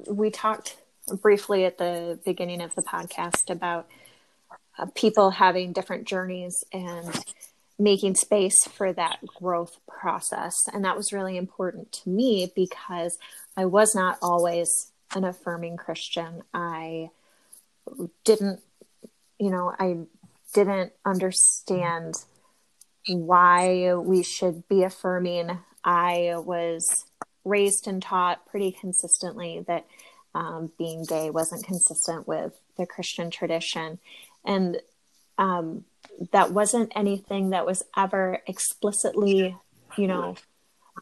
[0.07, 0.77] we talked
[1.21, 3.87] briefly at the beginning of the podcast about
[4.93, 7.23] people having different journeys and
[7.79, 10.53] making space for that growth process.
[10.73, 13.17] And that was really important to me because
[13.55, 16.43] I was not always an affirming Christian.
[16.53, 17.09] I
[18.23, 18.61] didn't,
[19.39, 19.97] you know, I
[20.53, 22.15] didn't understand
[23.07, 25.57] why we should be affirming.
[25.83, 27.05] I was
[27.45, 29.85] raised and taught pretty consistently that
[30.35, 33.99] um, being gay wasn't consistent with the Christian tradition.
[34.45, 34.77] And
[35.37, 35.85] um,
[36.31, 39.55] that wasn't anything that was ever explicitly,
[39.97, 40.35] you know,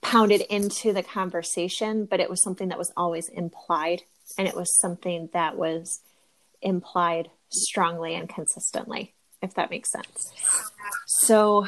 [0.02, 4.02] pounded into the conversation, but it was something that was always implied.
[4.38, 6.02] And it was something that was
[6.62, 10.34] implied strongly and consistently, if that makes sense.
[11.06, 11.68] So,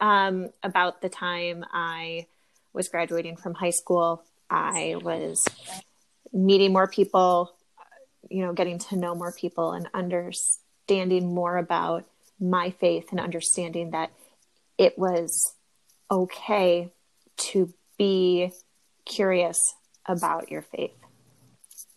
[0.00, 2.26] um, about the time I
[2.72, 5.44] was graduating from high school, I was
[6.32, 7.54] meeting more people,
[8.30, 12.04] you know, getting to know more people and understanding more about
[12.40, 14.10] my faith and understanding that
[14.78, 15.54] it was
[16.10, 16.90] okay
[17.36, 18.50] to be
[19.04, 19.58] curious
[20.06, 20.96] about your faith.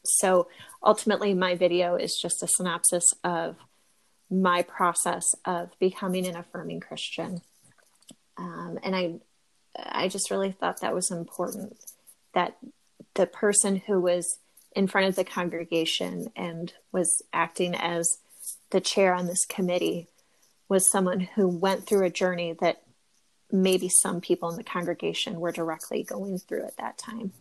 [0.04, 0.48] So
[0.84, 3.56] ultimately, my video is just a synopsis of
[4.30, 7.42] my process of becoming an affirming Christian.
[8.38, 9.16] Um, and I,
[9.78, 11.78] I just really thought that was important
[12.34, 12.58] that
[13.16, 14.40] the person who was
[14.76, 18.20] in front of the congregation and was acting as
[18.72, 20.08] the chair on this committee
[20.68, 22.82] was someone who went through a journey that
[23.52, 27.32] maybe some people in the congregation were directly going through at that time.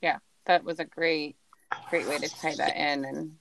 [0.00, 1.36] Yeah, that was a great,
[1.90, 3.32] great way to tie that in and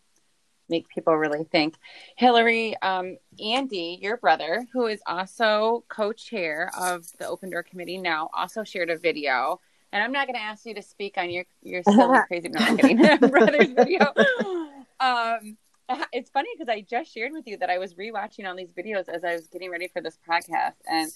[0.69, 1.75] make people really think.
[2.15, 8.29] Hillary, um, Andy, your brother, who is also co-chair of the Open Door Committee now,
[8.33, 9.59] also shared a video.
[9.91, 12.59] And I'm not going to ask you to speak on your your silly, crazy, no,
[12.59, 12.97] I'm kidding,
[13.29, 14.13] brother's video.
[14.99, 15.57] Um,
[16.13, 19.09] it's funny because I just shared with you that I was rewatching all these videos
[19.09, 21.11] as I was getting ready for this podcast, and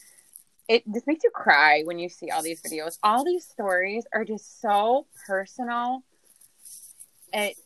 [0.68, 2.98] it just makes you cry when you see all these videos.
[3.04, 6.04] All these stories are just so personal.
[7.32, 7.58] It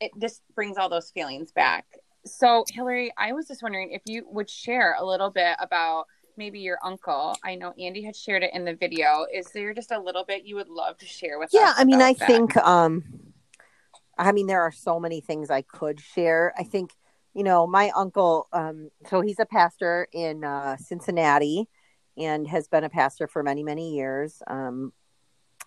[0.00, 1.86] it just brings all those feelings back.
[2.24, 6.58] So, Hillary, I was just wondering if you would share a little bit about maybe
[6.60, 7.36] your uncle.
[7.44, 9.26] I know Andy had shared it in the video.
[9.32, 11.74] Is there just a little bit you would love to share with yeah, us?
[11.76, 12.26] Yeah, I mean, I that?
[12.26, 13.04] think um
[14.18, 16.54] I mean there are so many things I could share.
[16.58, 16.92] I think
[17.34, 21.68] you know, my uncle um so he's a pastor in uh Cincinnati
[22.16, 24.42] and has been a pastor for many many years.
[24.46, 24.92] Um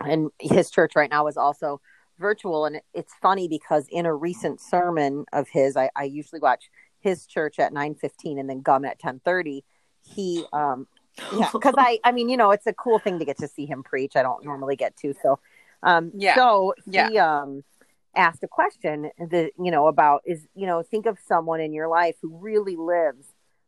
[0.01, 1.81] and his church right now is also
[2.17, 6.69] virtual and it's funny because in a recent sermon of his I, I usually watch
[6.99, 9.61] his church at 9:15 and then GUM at 10:30
[10.01, 10.87] he um
[11.33, 13.65] yeah because I I mean you know it's a cool thing to get to see
[13.65, 15.39] him preach I don't normally get to so
[15.83, 17.41] um yeah so he yeah.
[17.41, 17.63] um
[18.15, 21.87] asked a question that you know about is you know think of someone in your
[21.87, 23.25] life who really lives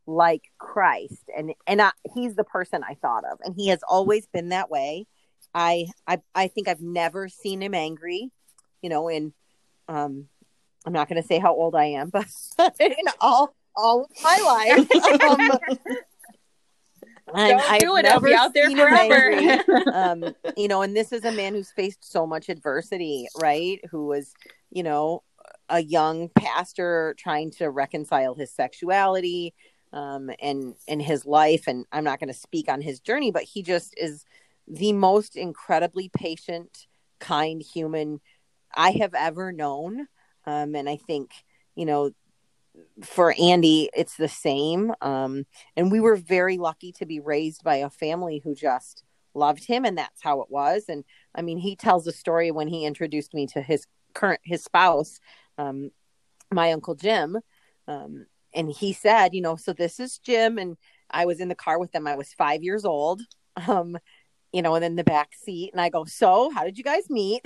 [0.08, 1.30] like Christ.
[1.36, 3.40] And and I, he's the person I thought of.
[3.44, 5.06] And he has always been that way.
[5.54, 8.32] I I I think I've never seen him angry
[8.82, 9.34] you know, in
[9.88, 10.28] um
[10.86, 12.26] I'm not going to say how old I am, but
[12.80, 15.22] in all all of my life.
[15.30, 15.78] um,
[17.36, 18.06] Don't I've do it.
[18.06, 19.84] I'll be out there forever.
[19.94, 23.80] um, you know, and this is a man who's faced so much adversity, right?
[23.90, 24.34] Who was,
[24.70, 25.24] you know,
[25.70, 29.54] a young pastor trying to reconcile his sexuality
[29.94, 31.68] um, and and his life.
[31.68, 34.26] And I'm not going to speak on his journey, but he just is
[34.68, 36.88] the most incredibly patient,
[37.20, 38.20] kind human
[38.76, 40.08] I have ever known.
[40.46, 41.32] Um, and I think,
[41.76, 42.12] you know,
[43.04, 44.94] for Andy, it's the same.
[45.02, 49.66] Um, and we were very lucky to be raised by a family who just loved
[49.66, 50.86] him, and that's how it was.
[50.88, 54.64] And I mean, he tells a story when he introduced me to his current his
[54.64, 55.20] spouse,
[55.58, 55.92] um,
[56.52, 57.38] my uncle Jim.
[57.88, 60.78] Um, and he said, you know, so this is Jim, and
[61.10, 62.08] I was in the car with them.
[62.08, 63.22] I was five years old,
[63.68, 63.98] um,
[64.52, 67.10] you know, and in the back seat, and I go, so how did you guys
[67.10, 67.42] meet?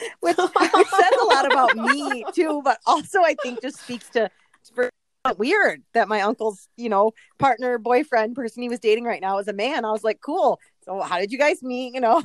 [0.20, 4.30] which, which says a lot about me too, but also I think just speaks to
[4.74, 4.90] for
[5.38, 9.48] weird that my uncle's, you know, partner, boyfriend, person he was dating right now is
[9.48, 9.84] a man.
[9.84, 10.58] I was like, cool.
[10.84, 11.94] So how did you guys meet?
[11.94, 12.22] You know,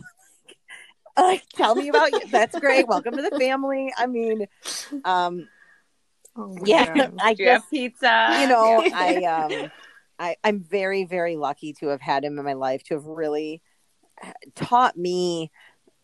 [1.18, 2.22] like tell me about you.
[2.32, 2.88] That's great.
[2.88, 3.93] Welcome to the family.
[3.95, 4.47] I mean,
[5.05, 5.47] um,
[6.36, 7.13] oh yeah, God.
[7.22, 8.38] I just pizza.
[8.41, 8.91] You know, yeah.
[8.95, 9.72] I um,
[10.18, 13.61] I I'm very very lucky to have had him in my life to have really
[14.55, 15.51] taught me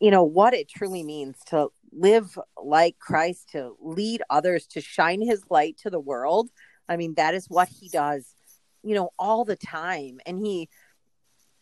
[0.04, 5.22] you know what it truly means to live like Christ, to lead others, to shine
[5.22, 6.50] his light to the world.
[6.90, 8.36] I mean, that is what he does,
[8.84, 10.20] you know, all the time.
[10.26, 10.68] And he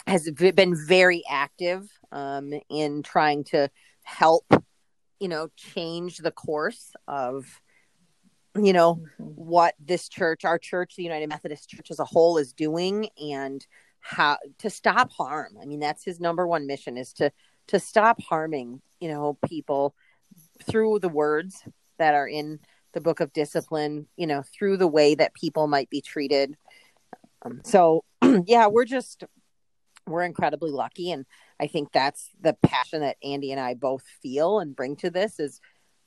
[0.08, 3.70] has been very active um, in trying to
[4.02, 4.52] help,
[5.20, 7.46] you know, change the course of,
[8.56, 9.24] you know, mm-hmm.
[9.24, 13.64] what this church, our church, the United Methodist Church as a whole is doing and
[14.00, 15.58] how to stop harm.
[15.62, 17.32] I mean, that's his number one mission is to
[17.68, 19.96] to stop harming, you know, people
[20.64, 21.64] through the words
[21.98, 22.60] that are in
[22.94, 26.56] the book of discipline, you know, through the way that people might be treated.
[27.44, 28.04] Um, so,
[28.46, 29.24] yeah, we're just
[30.08, 31.26] we're incredibly lucky and
[31.60, 35.40] I think that's the passion that Andy and I both feel and bring to this
[35.40, 35.62] is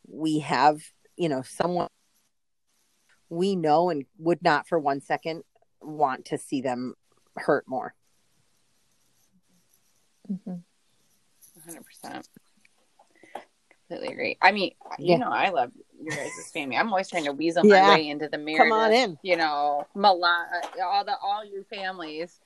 [0.08, 0.82] we have,
[1.16, 1.88] you know, someone
[3.28, 5.44] we know and would not for one second
[5.80, 6.94] want to see them
[7.36, 7.94] hurt more.
[10.30, 10.56] Mm-hmm.
[11.68, 12.28] 100%.
[13.88, 14.38] Completely agree.
[14.40, 16.76] I mean, you know, I love your guys' family.
[16.76, 17.82] I'm always trying to weasel yeah.
[17.82, 18.58] my way into the marriage.
[18.58, 19.18] Come on in.
[19.22, 20.46] You know, Milan,
[20.82, 22.40] all the all your families.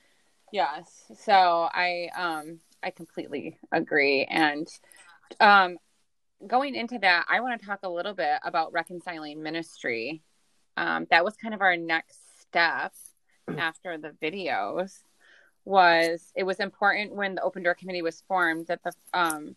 [0.53, 1.05] Yes.
[1.21, 4.25] So I um I completely agree.
[4.25, 4.67] And
[5.41, 5.79] um
[6.47, 10.23] going into that, I want to talk a little bit about reconciling ministry.
[10.77, 12.93] Um, that was kind of our next step
[13.57, 14.93] after the videos
[15.69, 19.55] was it was important when the open door committee was formed that the um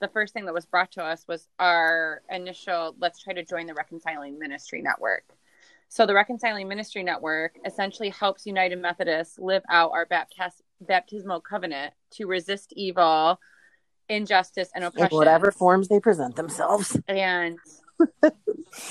[0.00, 3.66] the first thing that was brought to us was our initial let's try to join
[3.66, 5.24] the reconciling ministry network.
[5.88, 11.92] So the reconciling ministry network essentially helps united methodists live out our baptist baptismal covenant
[12.12, 13.40] to resist evil
[14.08, 16.96] injustice and oppression in whatever forms they present themselves.
[17.08, 17.58] And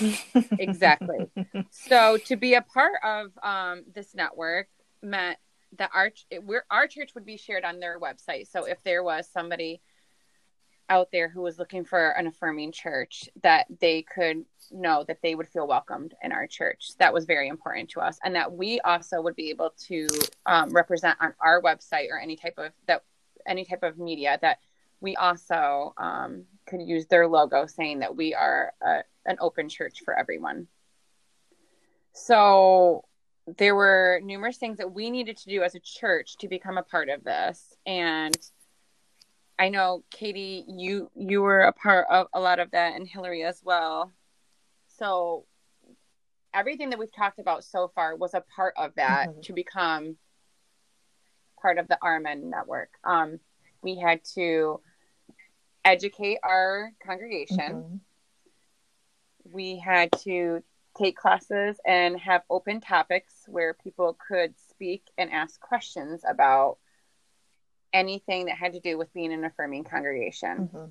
[0.59, 1.27] exactly.
[1.71, 4.67] So to be a part of um, this network
[5.01, 5.37] meant
[5.77, 6.11] that our
[6.41, 8.49] we're, our church would be shared on their website.
[8.49, 9.81] So if there was somebody
[10.89, 15.35] out there who was looking for an affirming church, that they could know that they
[15.35, 16.91] would feel welcomed in our church.
[16.97, 20.07] That was very important to us, and that we also would be able to
[20.45, 23.03] um, represent on our website or any type of that
[23.45, 24.59] any type of media that
[24.99, 30.01] we also um, could use their logo saying that we are a, an open church
[30.03, 30.67] for everyone.
[32.13, 33.05] So
[33.55, 36.83] there were numerous things that we needed to do as a church to become a
[36.83, 38.37] part of this and
[39.57, 43.43] i know katie you you were a part of a lot of that and hillary
[43.43, 44.11] as well
[44.87, 45.45] so
[46.53, 49.41] everything that we've talked about so far was a part of that mm-hmm.
[49.41, 50.17] to become
[51.61, 53.39] part of the rmn network um,
[53.81, 54.81] we had to
[55.85, 57.95] educate our congregation mm-hmm.
[59.49, 60.61] we had to
[60.97, 66.77] take classes and have open topics where people could speak and ask questions about
[67.93, 70.69] anything that had to do with being an affirming congregation.
[70.69, 70.85] Mm-hmm.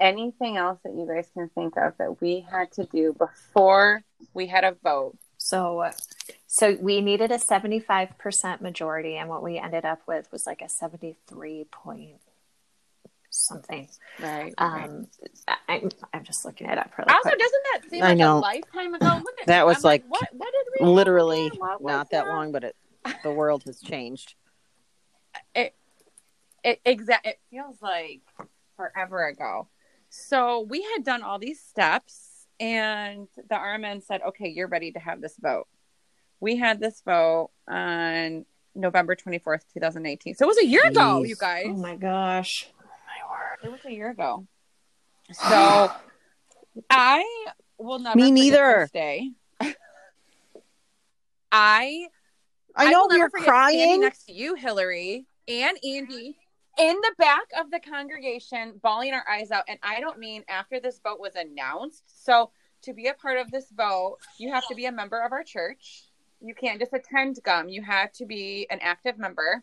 [0.00, 4.46] Anything else that you guys can think of that we had to do before we
[4.46, 5.16] had a vote?
[5.38, 5.90] So,
[6.46, 10.62] so we needed a seventy-five percent majority, and what we ended up with was like
[10.62, 12.16] a seventy-three point
[13.34, 13.88] something.
[14.20, 14.54] Right.
[14.58, 15.06] Um,
[15.48, 15.54] right.
[15.68, 15.82] I,
[16.12, 16.90] I'm just looking it up.
[16.96, 17.38] Really also, quick.
[17.38, 18.38] doesn't that seem like know.
[18.38, 19.22] a lifetime ago?
[19.46, 22.76] that was like, like, what, what did we literally not that, that long, but it
[23.22, 24.34] the world has changed.
[25.54, 25.74] It
[26.62, 27.26] it exact.
[27.26, 28.20] It feels like
[28.76, 29.68] forever ago.
[30.08, 34.98] So we had done all these steps, and the RMN said, "Okay, you're ready to
[34.98, 35.66] have this vote."
[36.40, 40.34] We had this vote on November 24th, 2018.
[40.34, 40.90] So it was a year Jeez.
[40.90, 41.66] ago, you guys.
[41.68, 42.68] Oh my gosh.
[43.62, 44.46] It was a year ago.
[45.32, 45.90] So
[46.90, 47.46] I
[47.78, 48.16] will never.
[48.16, 48.88] Me neither.
[48.92, 49.30] Day.
[51.50, 52.08] I.
[52.76, 56.36] I know I you're crying next to you, Hillary and Andy,
[56.78, 59.64] in the back of the congregation, bawling our eyes out.
[59.68, 62.02] And I don't mean after this vote was announced.
[62.24, 62.50] So
[62.82, 65.44] to be a part of this vote, you have to be a member of our
[65.44, 66.04] church.
[66.40, 67.68] You can't just attend GUM.
[67.68, 69.62] You have to be an active member.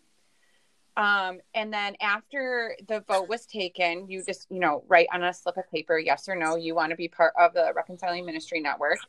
[0.98, 5.34] Um, and then after the vote was taken, you just, you know, write on a
[5.34, 8.60] slip of paper, yes or no, you want to be part of the Reconciling Ministry
[8.60, 9.00] Network.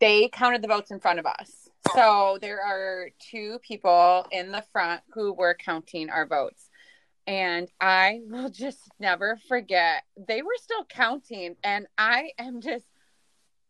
[0.00, 1.68] They counted the votes in front of us.
[1.94, 6.70] So there are two people in the front who were counting our votes.
[7.26, 11.56] And I will just never forget, they were still counting.
[11.62, 12.86] And I am just,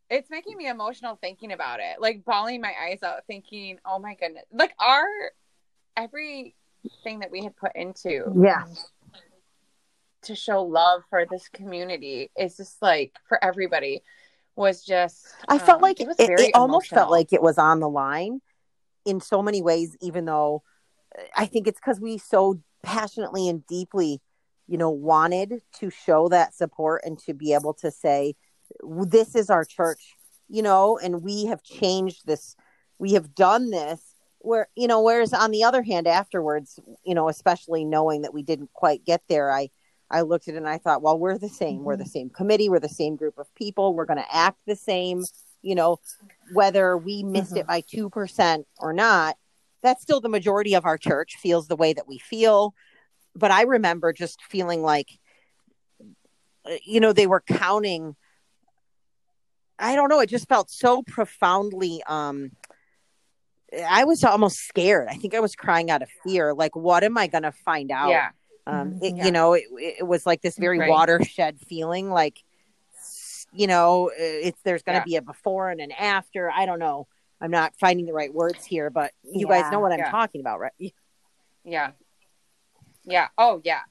[0.08, 4.14] it's making me emotional thinking about it, like bawling my eyes out, thinking, oh my
[4.14, 5.06] goodness, like our
[5.96, 8.64] everything that we had put into yeah
[10.22, 14.02] to show love for this community is just like for everybody
[14.54, 17.58] was just i felt um, like it, was it, it almost felt like it was
[17.58, 18.40] on the line
[19.04, 20.62] in so many ways even though
[21.36, 24.20] i think it's because we so passionately and deeply
[24.68, 28.34] you know wanted to show that support and to be able to say
[28.82, 30.14] this is our church
[30.52, 32.54] you know, and we have changed this,
[32.98, 34.11] we have done this.
[34.42, 38.42] Where, you know, whereas on the other hand, afterwards, you know, especially knowing that we
[38.42, 39.70] didn't quite get there, I,
[40.10, 41.76] I looked at it and I thought, well, we're the same.
[41.76, 41.84] Mm-hmm.
[41.84, 42.68] We're the same committee.
[42.68, 43.94] We're the same group of people.
[43.94, 45.22] We're going to act the same,
[45.62, 46.00] you know,
[46.52, 47.58] whether we missed mm-hmm.
[47.58, 49.36] it by 2% or not.
[49.82, 52.74] That's still the majority of our church feels the way that we feel.
[53.34, 55.08] But I remember just feeling like,
[56.66, 58.16] uh, you know, they were counting
[59.82, 60.20] I don't know.
[60.20, 62.02] It just felt so profoundly.
[62.06, 62.52] Um,
[63.88, 65.08] I was almost scared.
[65.08, 66.52] I think I was crying out of fear.
[66.54, 68.10] Like, what am I going to find out?
[68.10, 68.30] Yeah.
[68.66, 69.24] Um, it, yeah.
[69.24, 70.90] You know, it, it, was like this very right.
[70.90, 72.10] watershed feeling.
[72.10, 72.38] Like,
[73.52, 75.12] you know, it's there's going to yeah.
[75.12, 76.50] be a before and an after.
[76.50, 77.06] I don't know.
[77.40, 79.62] I'm not finding the right words here, but you yeah.
[79.62, 80.72] guys know what I'm talking about, right?
[81.64, 81.92] Yeah.
[83.04, 83.28] Yeah.
[83.38, 83.82] Oh, yeah.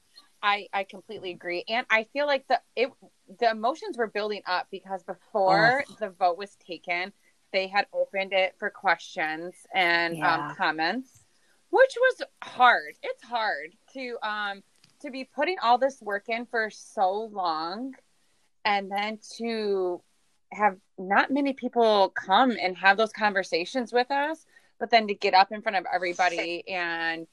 [0.42, 2.90] I I completely agree, and I feel like the it
[3.38, 5.96] the emotions were building up because before oh.
[6.00, 7.12] the vote was taken,
[7.52, 10.48] they had opened it for questions and um, yeah.
[10.48, 11.24] um, comments,
[11.70, 12.94] which was hard.
[13.02, 14.62] It's hard to um
[15.00, 17.94] to be putting all this work in for so long,
[18.64, 20.00] and then to
[20.52, 24.44] have not many people come and have those conversations with us,
[24.78, 27.26] but then to get up in front of everybody and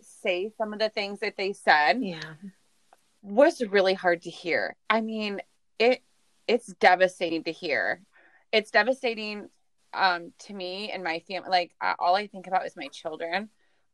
[0.00, 2.20] say some of the things that they said yeah
[3.22, 5.40] was really hard to hear i mean
[5.78, 6.02] it
[6.46, 8.00] it's devastating to hear
[8.52, 9.48] it's devastating
[9.92, 13.48] um to me and my family like uh, all i think about is my children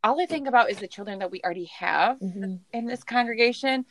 [0.05, 2.57] all i think about is the children that we already have mm-hmm.
[2.73, 3.85] in this congregation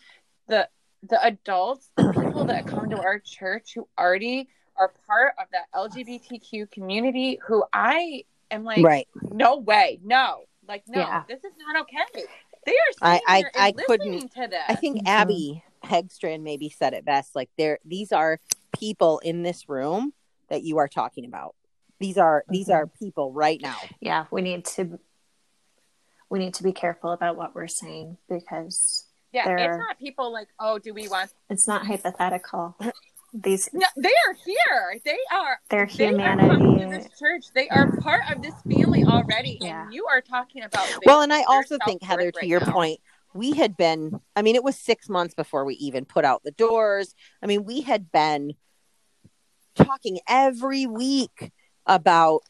[0.48, 0.68] the
[1.08, 4.48] the adults the people that come to our church who already
[4.78, 10.84] are part of that lgbtq community who i am like right no way no like,
[10.88, 11.24] no, yeah.
[11.28, 12.26] this is not okay.
[12.66, 12.76] They are.
[13.02, 14.34] I I, I couldn't.
[14.34, 14.64] To this.
[14.68, 15.08] I think mm-hmm.
[15.08, 17.36] Abby Hegstrand maybe said it best.
[17.36, 18.40] Like, there, these are
[18.78, 20.14] people in this room
[20.50, 21.56] that you are talking about.
[22.00, 22.54] These are mm-hmm.
[22.54, 23.78] these are people right now.
[24.00, 25.00] Yeah, we need to
[26.30, 30.48] we need to be careful about what we're saying because yeah, it's not people like,
[30.60, 31.32] oh, do we want?
[31.50, 32.76] It's not hypothetical
[33.44, 37.98] these no, they are here they are their humanity They are this church they are
[37.98, 39.84] part of this family already yeah.
[39.84, 42.72] and you are talking about well and i also think heather to right your now.
[42.72, 43.00] point
[43.34, 46.52] we had been i mean it was six months before we even put out the
[46.52, 48.54] doors i mean we had been
[49.76, 51.52] talking every week
[51.86, 52.44] about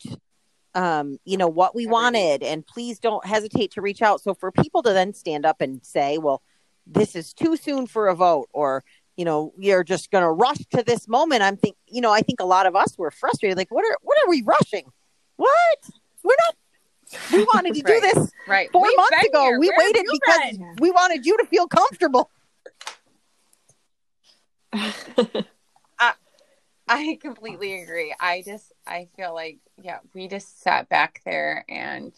[0.73, 4.51] um you know what we wanted and please don't hesitate to reach out so for
[4.51, 6.41] people to then stand up and say well
[6.87, 8.83] this is too soon for a vote or
[9.15, 11.41] you know, you're just going to rush to this moment.
[11.41, 13.57] I'm think, you know, I think a lot of us were frustrated.
[13.57, 14.91] Like, what are, what are we rushing?
[15.37, 15.89] What?
[16.23, 16.55] We're not.
[17.31, 18.01] We wanted to right.
[18.01, 19.43] do this right four We've months ago.
[19.43, 19.59] Here.
[19.59, 20.75] We Where waited because been?
[20.79, 22.29] we wanted you to feel comfortable.
[26.87, 28.15] I, completely agree.
[28.19, 32.13] I just, I feel like, yeah, we just sat back there and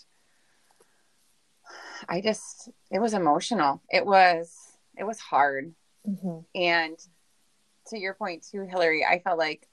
[2.09, 3.81] I just, it was emotional.
[3.89, 4.55] It was,
[4.97, 5.73] it was hard
[6.07, 6.39] Mm-hmm.
[6.55, 6.97] And
[7.87, 9.67] to your point too, Hillary, I felt like,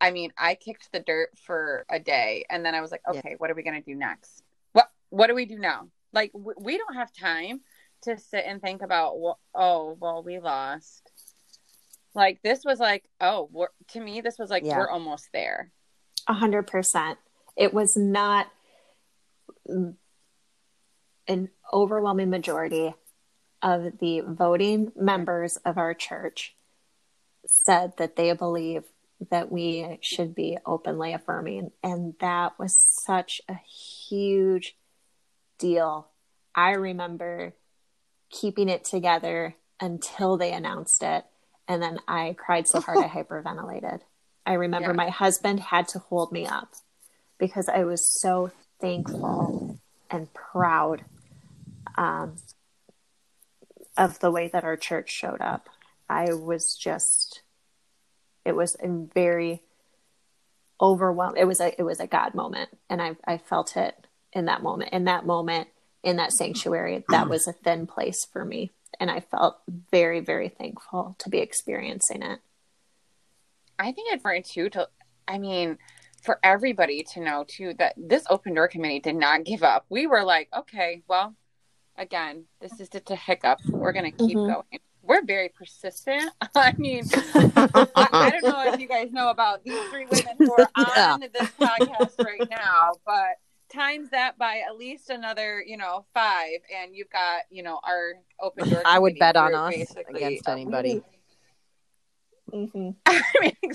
[0.00, 3.30] I mean, I kicked the dirt for a day, and then I was like, okay,
[3.30, 3.36] yeah.
[3.38, 4.42] what are we gonna do next?
[4.72, 5.88] What What do we do now?
[6.12, 7.60] Like, w- we don't have time
[8.02, 11.10] to sit and think about, well, oh, well, we lost.
[12.14, 14.78] Like this was like, oh, to me, this was like yeah.
[14.78, 15.72] we're almost there.
[16.26, 17.18] A hundred percent.
[17.56, 18.48] It was not
[21.26, 22.94] an overwhelming majority
[23.62, 26.54] of the voting members of our church
[27.46, 28.84] said that they believe
[29.30, 31.72] that we should be openly affirming.
[31.82, 34.76] And that was such a huge
[35.58, 36.08] deal.
[36.54, 37.54] I remember
[38.30, 41.24] keeping it together until they announced it.
[41.68, 44.00] And then I cried so hard I hyperventilated.
[44.46, 44.94] I remember yeah.
[44.94, 46.72] my husband had to hold me up
[47.38, 48.50] because I was so
[48.80, 49.78] thankful
[50.10, 51.04] and proud
[51.96, 52.36] um,
[53.96, 55.68] of the way that our church showed up.
[56.08, 57.42] I was just
[58.44, 59.62] it was a very
[60.80, 64.46] overwhelmed it was a it was a God moment and I I felt it in
[64.46, 64.92] that moment.
[64.92, 65.68] In that moment
[66.02, 68.72] in that sanctuary, that was a thin place for me.
[69.00, 69.58] And I felt
[69.90, 72.40] very, very thankful to be experiencing it.
[73.78, 74.88] I think it's important too to
[75.28, 75.78] I mean,
[76.22, 79.84] for everybody to know too that this open door committee did not give up.
[79.88, 81.36] We were like, okay, well,
[81.96, 83.60] again, this is just a hiccup.
[83.68, 84.52] We're going to keep mm-hmm.
[84.52, 84.80] going.
[85.02, 86.32] We're very persistent.
[86.54, 90.52] I mean, I, I, don't know if you guys know about these three women who
[90.52, 91.12] are yeah.
[91.14, 93.38] on this podcast right now, but
[93.68, 98.14] times that by at least another, you know, five, and you've got, you know, our
[98.40, 98.82] open door.
[98.84, 101.02] I would bet on us against anybody.
[102.52, 102.90] Mm-hmm.
[103.04, 103.72] I mean,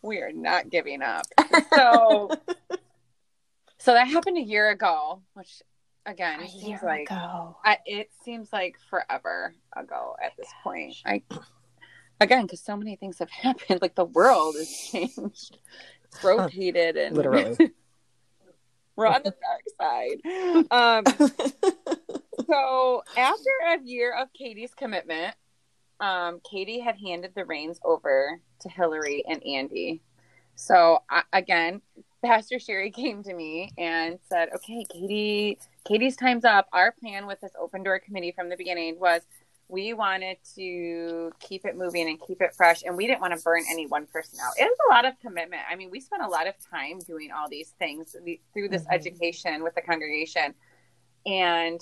[0.00, 1.26] we are not giving up.
[1.74, 2.30] So,
[3.78, 5.62] so that happened a year ago, which
[6.06, 7.56] again A seems like ago.
[7.64, 10.94] I, it seems like forever ago at this point.
[11.04, 11.22] I
[12.20, 13.82] again because so many things have happened.
[13.82, 15.58] Like the world has changed,
[16.04, 17.72] it's rotated, and Literally.
[18.96, 20.66] We're on the dark side.
[20.70, 21.04] Um,
[22.46, 25.34] so after a year of Katie's commitment,
[26.00, 30.02] um, Katie had handed the reins over to Hillary and Andy.
[30.54, 31.80] So I, again,
[32.24, 36.68] Pastor Sherry came to me and said, "Okay, Katie, Katie's time's up.
[36.72, 39.22] Our plan with this open door committee from the beginning was
[39.68, 43.42] we wanted to keep it moving and keep it fresh, and we didn't want to
[43.42, 44.52] burn any one person out.
[44.58, 45.62] It was a lot of commitment.
[45.70, 48.14] I mean, we spent a lot of time doing all these things
[48.52, 48.92] through this mm-hmm.
[48.92, 50.54] education with the congregation,
[51.26, 51.80] and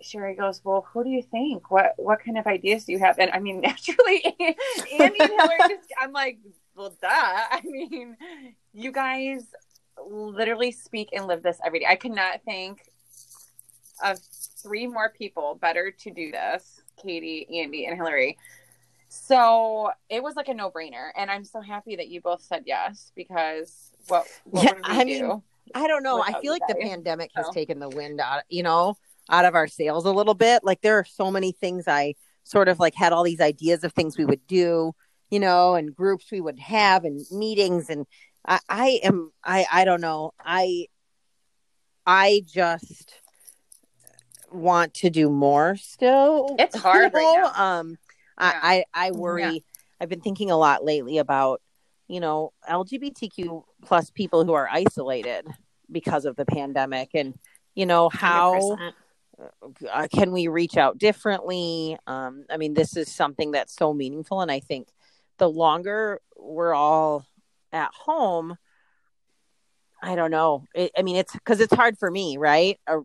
[0.00, 1.70] Sherry goes, "Well, who do you think?
[1.70, 5.58] What what kind of ideas do you have?" And I mean, naturally, Andy and Hillary.
[5.68, 6.38] Just, I'm like,
[6.74, 8.16] "Well, duh." I mean,
[8.72, 9.44] you guys
[10.06, 11.86] literally speak and live this every day.
[11.88, 12.82] I could not think
[14.04, 14.18] of
[14.62, 18.38] three more people better to do this: Katie, Andy, and Hillary.
[19.08, 22.64] So it was like a no brainer, and I'm so happy that you both said
[22.66, 25.04] yes because what, what Yeah, would we I do?
[25.04, 25.42] mean,
[25.74, 26.20] I don't know.
[26.20, 28.96] I feel like the pandemic has taken the wind out, you know,
[29.30, 30.64] out of our sails a little bit.
[30.64, 33.92] Like there are so many things I sort of like had all these ideas of
[33.92, 34.92] things we would do,
[35.30, 38.06] you know, and groups we would have and meetings and
[38.46, 40.32] I, I am I I don't know.
[40.40, 40.86] I
[42.06, 43.12] I just
[44.52, 46.56] want to do more still.
[46.58, 47.78] It's hard right now.
[47.78, 47.98] Um
[48.38, 48.60] Yeah.
[48.62, 49.58] I, I I worry Yeah.
[50.00, 51.62] I've been thinking a lot lately about,
[52.06, 55.46] you know, LGBTQ plus people who are isolated
[55.90, 57.38] because of the pandemic and
[57.74, 58.92] you know how 100%.
[59.92, 64.40] uh, can we reach out differently um i mean this is something that's so meaningful
[64.40, 64.88] and i think
[65.38, 67.24] the longer we're all
[67.72, 68.56] at home
[70.02, 72.98] i don't know it, i mean it's because it's hard for me right a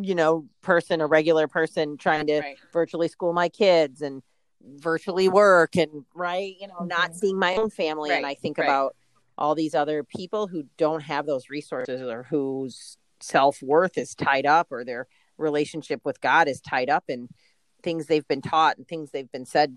[0.00, 2.58] you know person a regular person trying to Right.
[2.72, 4.22] virtually school my kids and
[4.62, 8.64] virtually work and right you know not seeing my own family and i think right.
[8.66, 8.94] about
[9.38, 14.68] all these other people who don't have those resources or whose self-worth is tied up
[14.70, 15.06] or their
[15.38, 17.28] relationship with god is tied up in
[17.82, 19.76] things they've been taught and things they've been said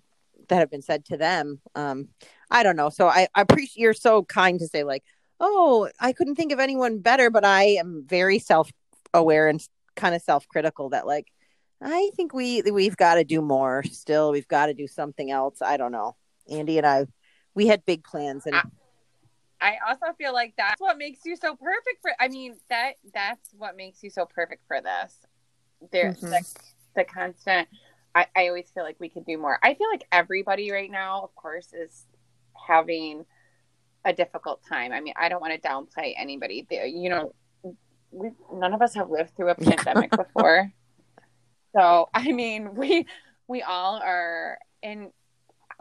[0.49, 2.09] that have been said to them um
[2.51, 5.03] i don't know so i, I appreciate you're so kind to say like
[5.39, 9.65] oh i couldn't think of anyone better but i am very self-aware and
[9.95, 11.27] kind of self-critical that like
[11.81, 15.61] i think we we've got to do more still we've got to do something else
[15.61, 16.15] i don't know
[16.49, 17.05] andy and i
[17.55, 18.63] we had big plans and I-
[19.61, 23.49] I also feel like that's what makes you so perfect for I mean that that's
[23.57, 25.15] what makes you so perfect for this.
[25.89, 26.19] There Mhm.
[26.19, 26.45] the,
[26.95, 27.69] the constant
[28.13, 29.59] I, I always feel like we could do more.
[29.63, 32.05] I feel like everybody right now, of course, is
[32.67, 33.25] having
[34.03, 34.91] a difficult time.
[34.91, 36.67] I mean, I don't want to downplay anybody.
[36.69, 37.33] You know,
[38.13, 40.71] we none of us have lived through a pandemic before.
[41.75, 43.05] So I mean, we
[43.47, 45.11] we all are and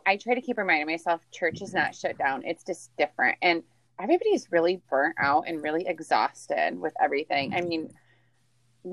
[0.07, 2.45] I try to keep reminding myself church is not shut down.
[2.45, 3.39] It's just different.
[3.43, 3.63] And
[4.01, 7.55] everybody's really burnt out and really exhausted with everything.
[7.55, 7.91] I mean,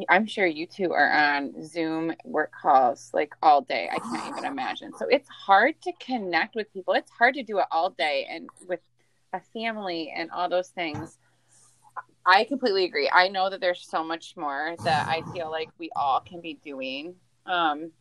[0.07, 3.89] I'm sure you two are on Zoom work calls like all day.
[3.91, 4.91] I can't even imagine.
[4.97, 6.93] So it's hard to connect with people.
[6.93, 8.81] It's hard to do it all day and with
[9.33, 11.17] a family and all those things.
[12.31, 13.09] I completely agree.
[13.11, 16.53] I know that there's so much more that I feel like we all can be
[16.63, 17.15] doing.
[17.47, 17.91] Um,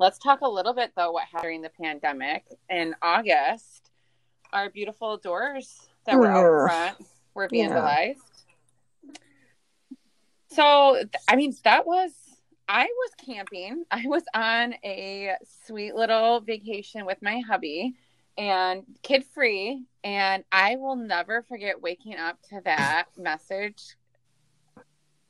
[0.00, 3.90] let's talk a little bit though what happened during the pandemic in August.
[4.52, 6.96] Our beautiful doors that were out front
[7.34, 7.68] were Yeah.
[7.68, 8.16] vandalized.
[10.50, 12.10] So, I mean, that was,
[12.66, 13.84] I was camping.
[13.90, 15.34] I was on a
[15.66, 17.94] sweet little vacation with my hubby
[18.38, 19.84] and kid free.
[20.04, 23.96] And I will never forget waking up to that message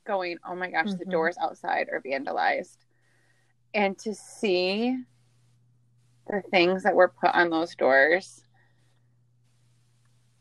[0.05, 1.11] going, oh my gosh, the Mhm.
[1.11, 2.77] doors outside are vandalized.
[3.73, 4.97] And to see
[6.27, 8.43] the things that were put on those doors,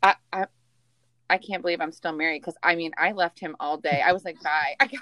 [0.03, 0.47] I, I,
[1.29, 4.01] I can't believe I'm still married because I mean I left him all day.
[4.03, 4.77] I was like, bye.
[4.81, 5.01] I got,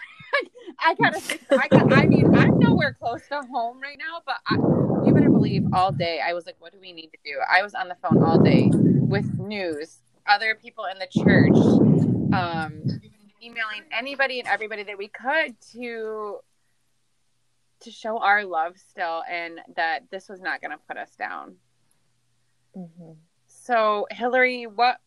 [0.81, 1.39] I gotta.
[1.51, 1.87] I got.
[1.91, 4.57] I mean, I'm nowhere close to home right now, but I,
[5.47, 7.39] believe all day I was like, what do we need to do?
[7.49, 11.57] I was on the phone all day with news, other people in the church,
[12.35, 12.83] um,
[13.41, 16.39] emailing anybody and everybody that we could to
[17.79, 21.55] to show our love still and that this was not going to put us down.
[23.47, 24.99] So, Hillary, what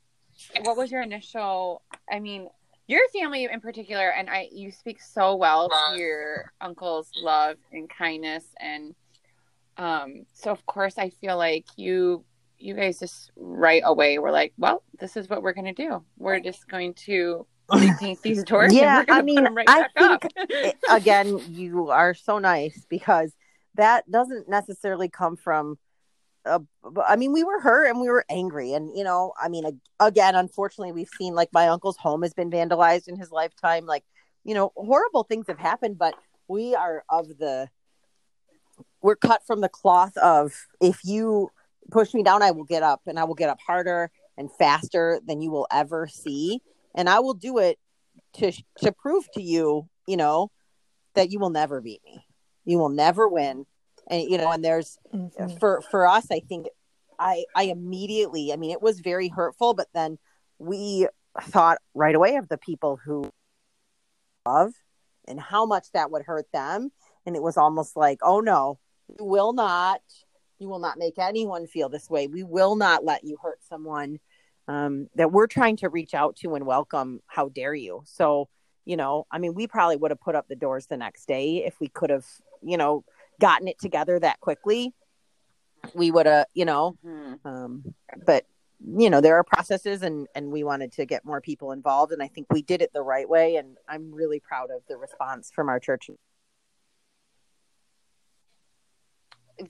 [0.62, 1.82] what was your initial?
[2.10, 2.48] I mean,
[2.88, 7.90] your family in particular, and I, you speak so well to your uncle's love and
[7.90, 8.96] kindness, and
[9.80, 12.26] um, so of course I feel like you
[12.58, 16.04] you guys just right away were like, well, this is what we're going to do.
[16.18, 18.74] We're just going to repaint these doors.
[18.74, 20.76] yeah, I mean, right I think up.
[20.92, 23.34] again, you are so nice because
[23.76, 25.78] that doesn't necessarily come from.
[26.46, 26.60] Uh,
[27.08, 30.36] I mean, we were hurt and we were angry, and you know, I mean, again,
[30.36, 33.86] unfortunately, we've seen like my uncle's home has been vandalized in his lifetime.
[33.86, 34.04] Like,
[34.44, 36.16] you know, horrible things have happened, but
[36.50, 37.70] we are of the
[39.02, 41.50] we're cut from the cloth of if you
[41.92, 45.20] push me down, I will get up and I will get up harder and faster
[45.26, 46.62] than you will ever see.
[46.96, 47.78] And I will do it
[48.34, 50.52] to to prove to you, you know,
[51.16, 52.26] that you will never beat me.
[52.66, 53.66] You will never win.
[54.08, 55.58] And you know, and there's mm-hmm.
[55.58, 56.68] for for us, I think
[57.18, 60.18] I I immediately, I mean, it was very hurtful, but then
[60.58, 61.08] we
[61.42, 63.30] thought right away of the people who
[64.46, 64.74] love
[65.28, 66.92] and how much that would hurt them.
[67.30, 70.02] And it was almost like, oh no, you will not
[70.58, 72.28] you will not make anyone feel this way.
[72.28, 74.20] We will not let you hurt someone
[74.68, 77.22] um, that we're trying to reach out to and welcome.
[77.28, 78.02] How dare you?
[78.06, 78.50] So
[78.86, 81.66] you know i mean we probably would have put up the doors the next day
[81.66, 82.26] if we could have
[82.64, 83.04] you know
[83.40, 84.94] gotten it together that quickly.
[85.94, 87.48] We would have you know mm-hmm.
[87.48, 88.46] um, but
[88.86, 92.24] you know there are processes and and we wanted to get more people involved and
[92.24, 95.52] i think we did it the right way and i'm really proud of the response
[95.54, 96.10] from our church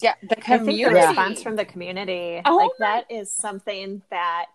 [0.02, 0.86] yeah, the community.
[0.86, 4.46] I think the response from the community, oh like that is something that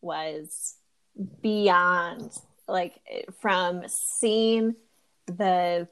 [0.00, 0.76] was
[1.42, 2.32] beyond
[2.68, 3.00] like
[3.40, 4.76] from seeing
[5.26, 5.88] the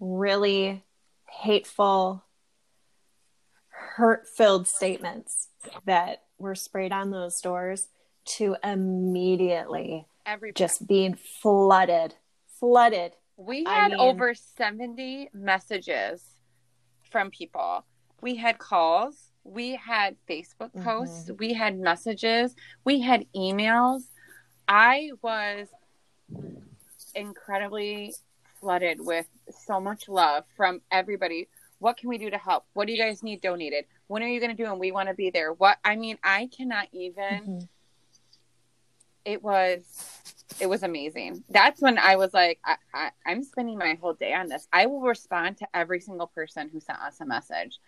[0.00, 0.82] really
[1.28, 2.24] hateful
[3.68, 5.48] hurt filled statements
[5.86, 7.88] that were sprayed on those doors
[8.24, 10.58] to immediately Everybody.
[10.58, 12.14] just being flooded
[12.58, 16.22] flooded we had I mean, over 70 messages
[17.10, 17.84] from people
[18.20, 20.84] we had calls, we had Facebook mm-hmm.
[20.84, 21.36] posts, mm-hmm.
[21.38, 22.54] we had messages,
[22.84, 24.04] we had emails.
[24.66, 25.68] I was
[27.14, 28.14] incredibly
[28.60, 29.26] flooded with
[29.66, 31.48] so much love from everybody.
[31.78, 32.64] What can we do to help?
[32.72, 33.84] What do you guys need donated?
[34.06, 34.70] When are you going to do?
[34.70, 35.52] And we want to be there.
[35.52, 37.22] What I mean, I cannot even.
[37.22, 37.58] Mm-hmm.
[39.26, 39.80] It was,
[40.60, 41.44] it was amazing.
[41.48, 44.68] That's when I was like, I, I, I'm spending my whole day on this.
[44.70, 47.78] I will respond to every single person who sent us a message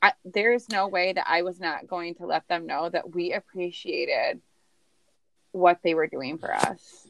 [0.00, 3.14] I, there is no way that I was not going to let them know that
[3.14, 4.40] we appreciated
[5.52, 7.06] what they were doing for us.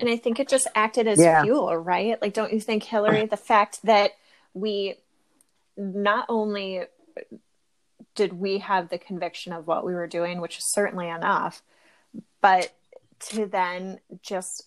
[0.00, 1.42] And I think it just acted as yeah.
[1.42, 2.20] fuel, right?
[2.20, 4.12] Like, don't you think, Hillary, the fact that
[4.52, 4.96] we
[5.76, 6.82] not only
[8.14, 11.62] did we have the conviction of what we were doing, which is certainly enough,
[12.40, 12.74] but
[13.20, 14.64] to then just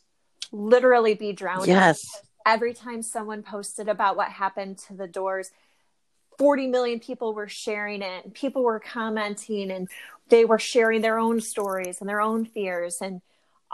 [0.52, 2.02] literally be drowned yes.
[2.46, 5.52] every time someone posted about what happened to the doors
[6.38, 9.90] 40 million people were sharing it and people were commenting and
[10.30, 13.22] they were sharing their own stories and their own fears and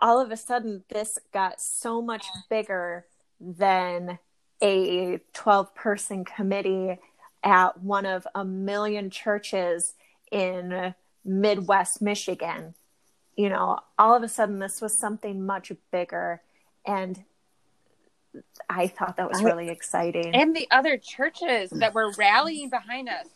[0.01, 3.05] all of a sudden this got so much bigger
[3.39, 4.17] than
[4.61, 6.97] a 12 person committee
[7.43, 9.93] at one of a million churches
[10.31, 10.95] in
[11.25, 12.73] midwest michigan.
[13.35, 16.41] You know all of a sudden this was something much bigger
[16.85, 17.23] and
[18.69, 20.33] I thought that was really exciting.
[20.33, 23.27] And the other churches that were rallying behind us.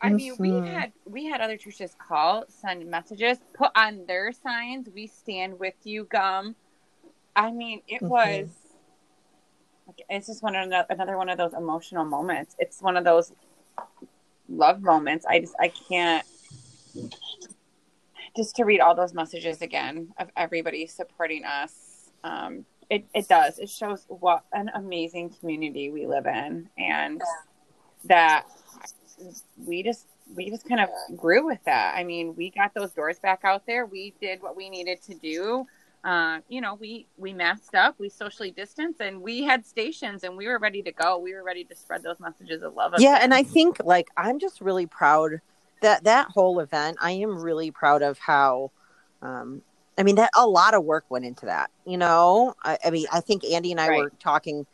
[0.00, 0.66] I mean, we mm-hmm.
[0.66, 5.74] had we had other churches call, send messages, put on their signs, "We stand with
[5.84, 6.54] you, GUM."
[7.34, 8.08] I mean, it mm-hmm.
[8.08, 8.48] was.
[10.10, 12.56] It's just one of the, another one of those emotional moments.
[12.58, 13.32] It's one of those
[14.48, 15.24] love moments.
[15.24, 16.26] I just I can't.
[18.36, 22.10] Just to read all those messages again of everybody supporting us.
[22.22, 23.58] Um, it, it does.
[23.58, 27.20] It shows what an amazing community we live in and
[28.04, 28.46] that
[29.64, 31.94] we just we just kind of grew with that.
[31.96, 33.86] I mean, we got those doors back out there.
[33.86, 35.66] We did what we needed to do.
[36.04, 40.36] Uh, you know, we we masked up, we socially distanced, and we had stations, and
[40.36, 41.18] we were ready to go.
[41.18, 42.94] We were ready to spread those messages of love.
[42.98, 45.40] Yeah, and I think like I'm just really proud
[45.82, 46.98] that that whole event.
[47.00, 48.70] I am really proud of how
[49.22, 49.62] um,
[49.98, 51.70] I mean, that a lot of work went into that.
[51.86, 53.98] You know, I, I mean, I think Andy and I right.
[53.98, 54.66] were talking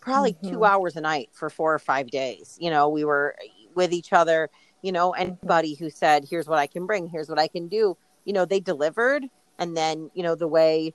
[0.00, 0.50] probably mm-hmm.
[0.50, 2.56] two hours a night for four or five days.
[2.60, 3.36] You know, we were
[3.74, 4.48] with each other.
[4.80, 7.06] You know, anybody who said, "Here's what I can bring.
[7.06, 9.24] Here's what I can do," you know, they delivered.
[9.58, 10.92] And then, you know, the way,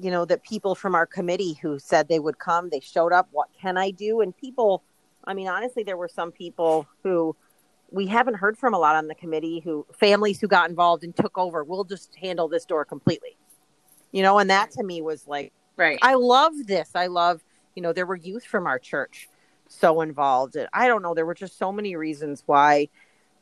[0.00, 3.28] you know, that people from our committee who said they would come, they showed up.
[3.32, 4.20] What can I do?
[4.20, 4.82] And people,
[5.24, 7.36] I mean, honestly, there were some people who
[7.90, 11.16] we haven't heard from a lot on the committee who families who got involved and
[11.16, 13.36] took over we'll just handle this door completely
[14.12, 17.42] you know and that to me was like right i love this i love
[17.74, 19.28] you know there were youth from our church
[19.68, 22.88] so involved and i don't know there were just so many reasons why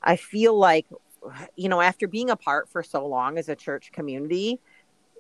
[0.07, 0.87] I feel like,
[1.57, 4.61] you know, after being apart for so long as a church community,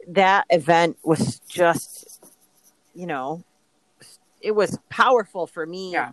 [0.09, 2.25] that event was just,
[2.95, 3.45] you know,
[4.41, 5.93] it was powerful for me.
[5.93, 6.13] Yeah.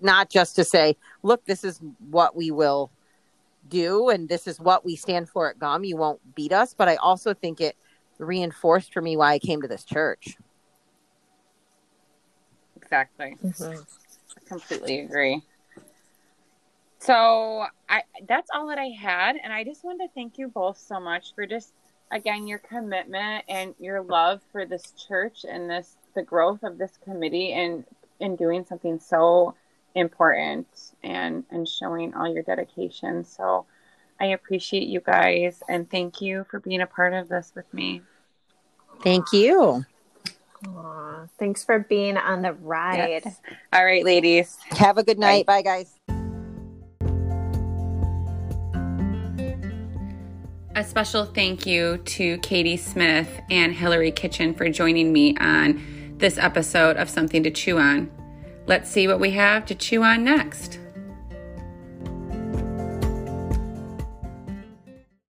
[0.00, 2.90] Not just to say, look, this is what we will
[3.68, 5.84] do and this is what we stand for at GUM.
[5.84, 6.74] You won't beat us.
[6.74, 7.76] But I also think it
[8.18, 10.36] reinforced for me why I came to this church.
[12.76, 13.36] Exactly.
[13.44, 13.72] Mm-hmm.
[13.72, 15.42] I completely agree.
[17.00, 20.78] So I that's all that I had and I just wanted to thank you both
[20.78, 21.72] so much for just
[22.10, 26.98] again your commitment and your love for this church and this the growth of this
[27.04, 27.84] committee and
[28.20, 29.54] in doing something so
[29.94, 30.66] important
[31.02, 33.24] and and showing all your dedication.
[33.24, 33.66] So
[34.20, 38.02] I appreciate you guys and thank you for being a part of this with me.
[39.02, 39.84] Thank you.
[40.64, 43.22] Aww, thanks for being on the ride.
[43.24, 43.40] Yes.
[43.72, 44.56] All right, ladies.
[44.70, 45.46] Have a good night.
[45.46, 45.94] Bye, Bye guys.
[50.74, 55.82] A special thank you to Katie Smith and Hillary Kitchen for joining me on
[56.18, 58.10] this episode of Something to Chew On.
[58.66, 60.78] Let's see what we have to chew on next.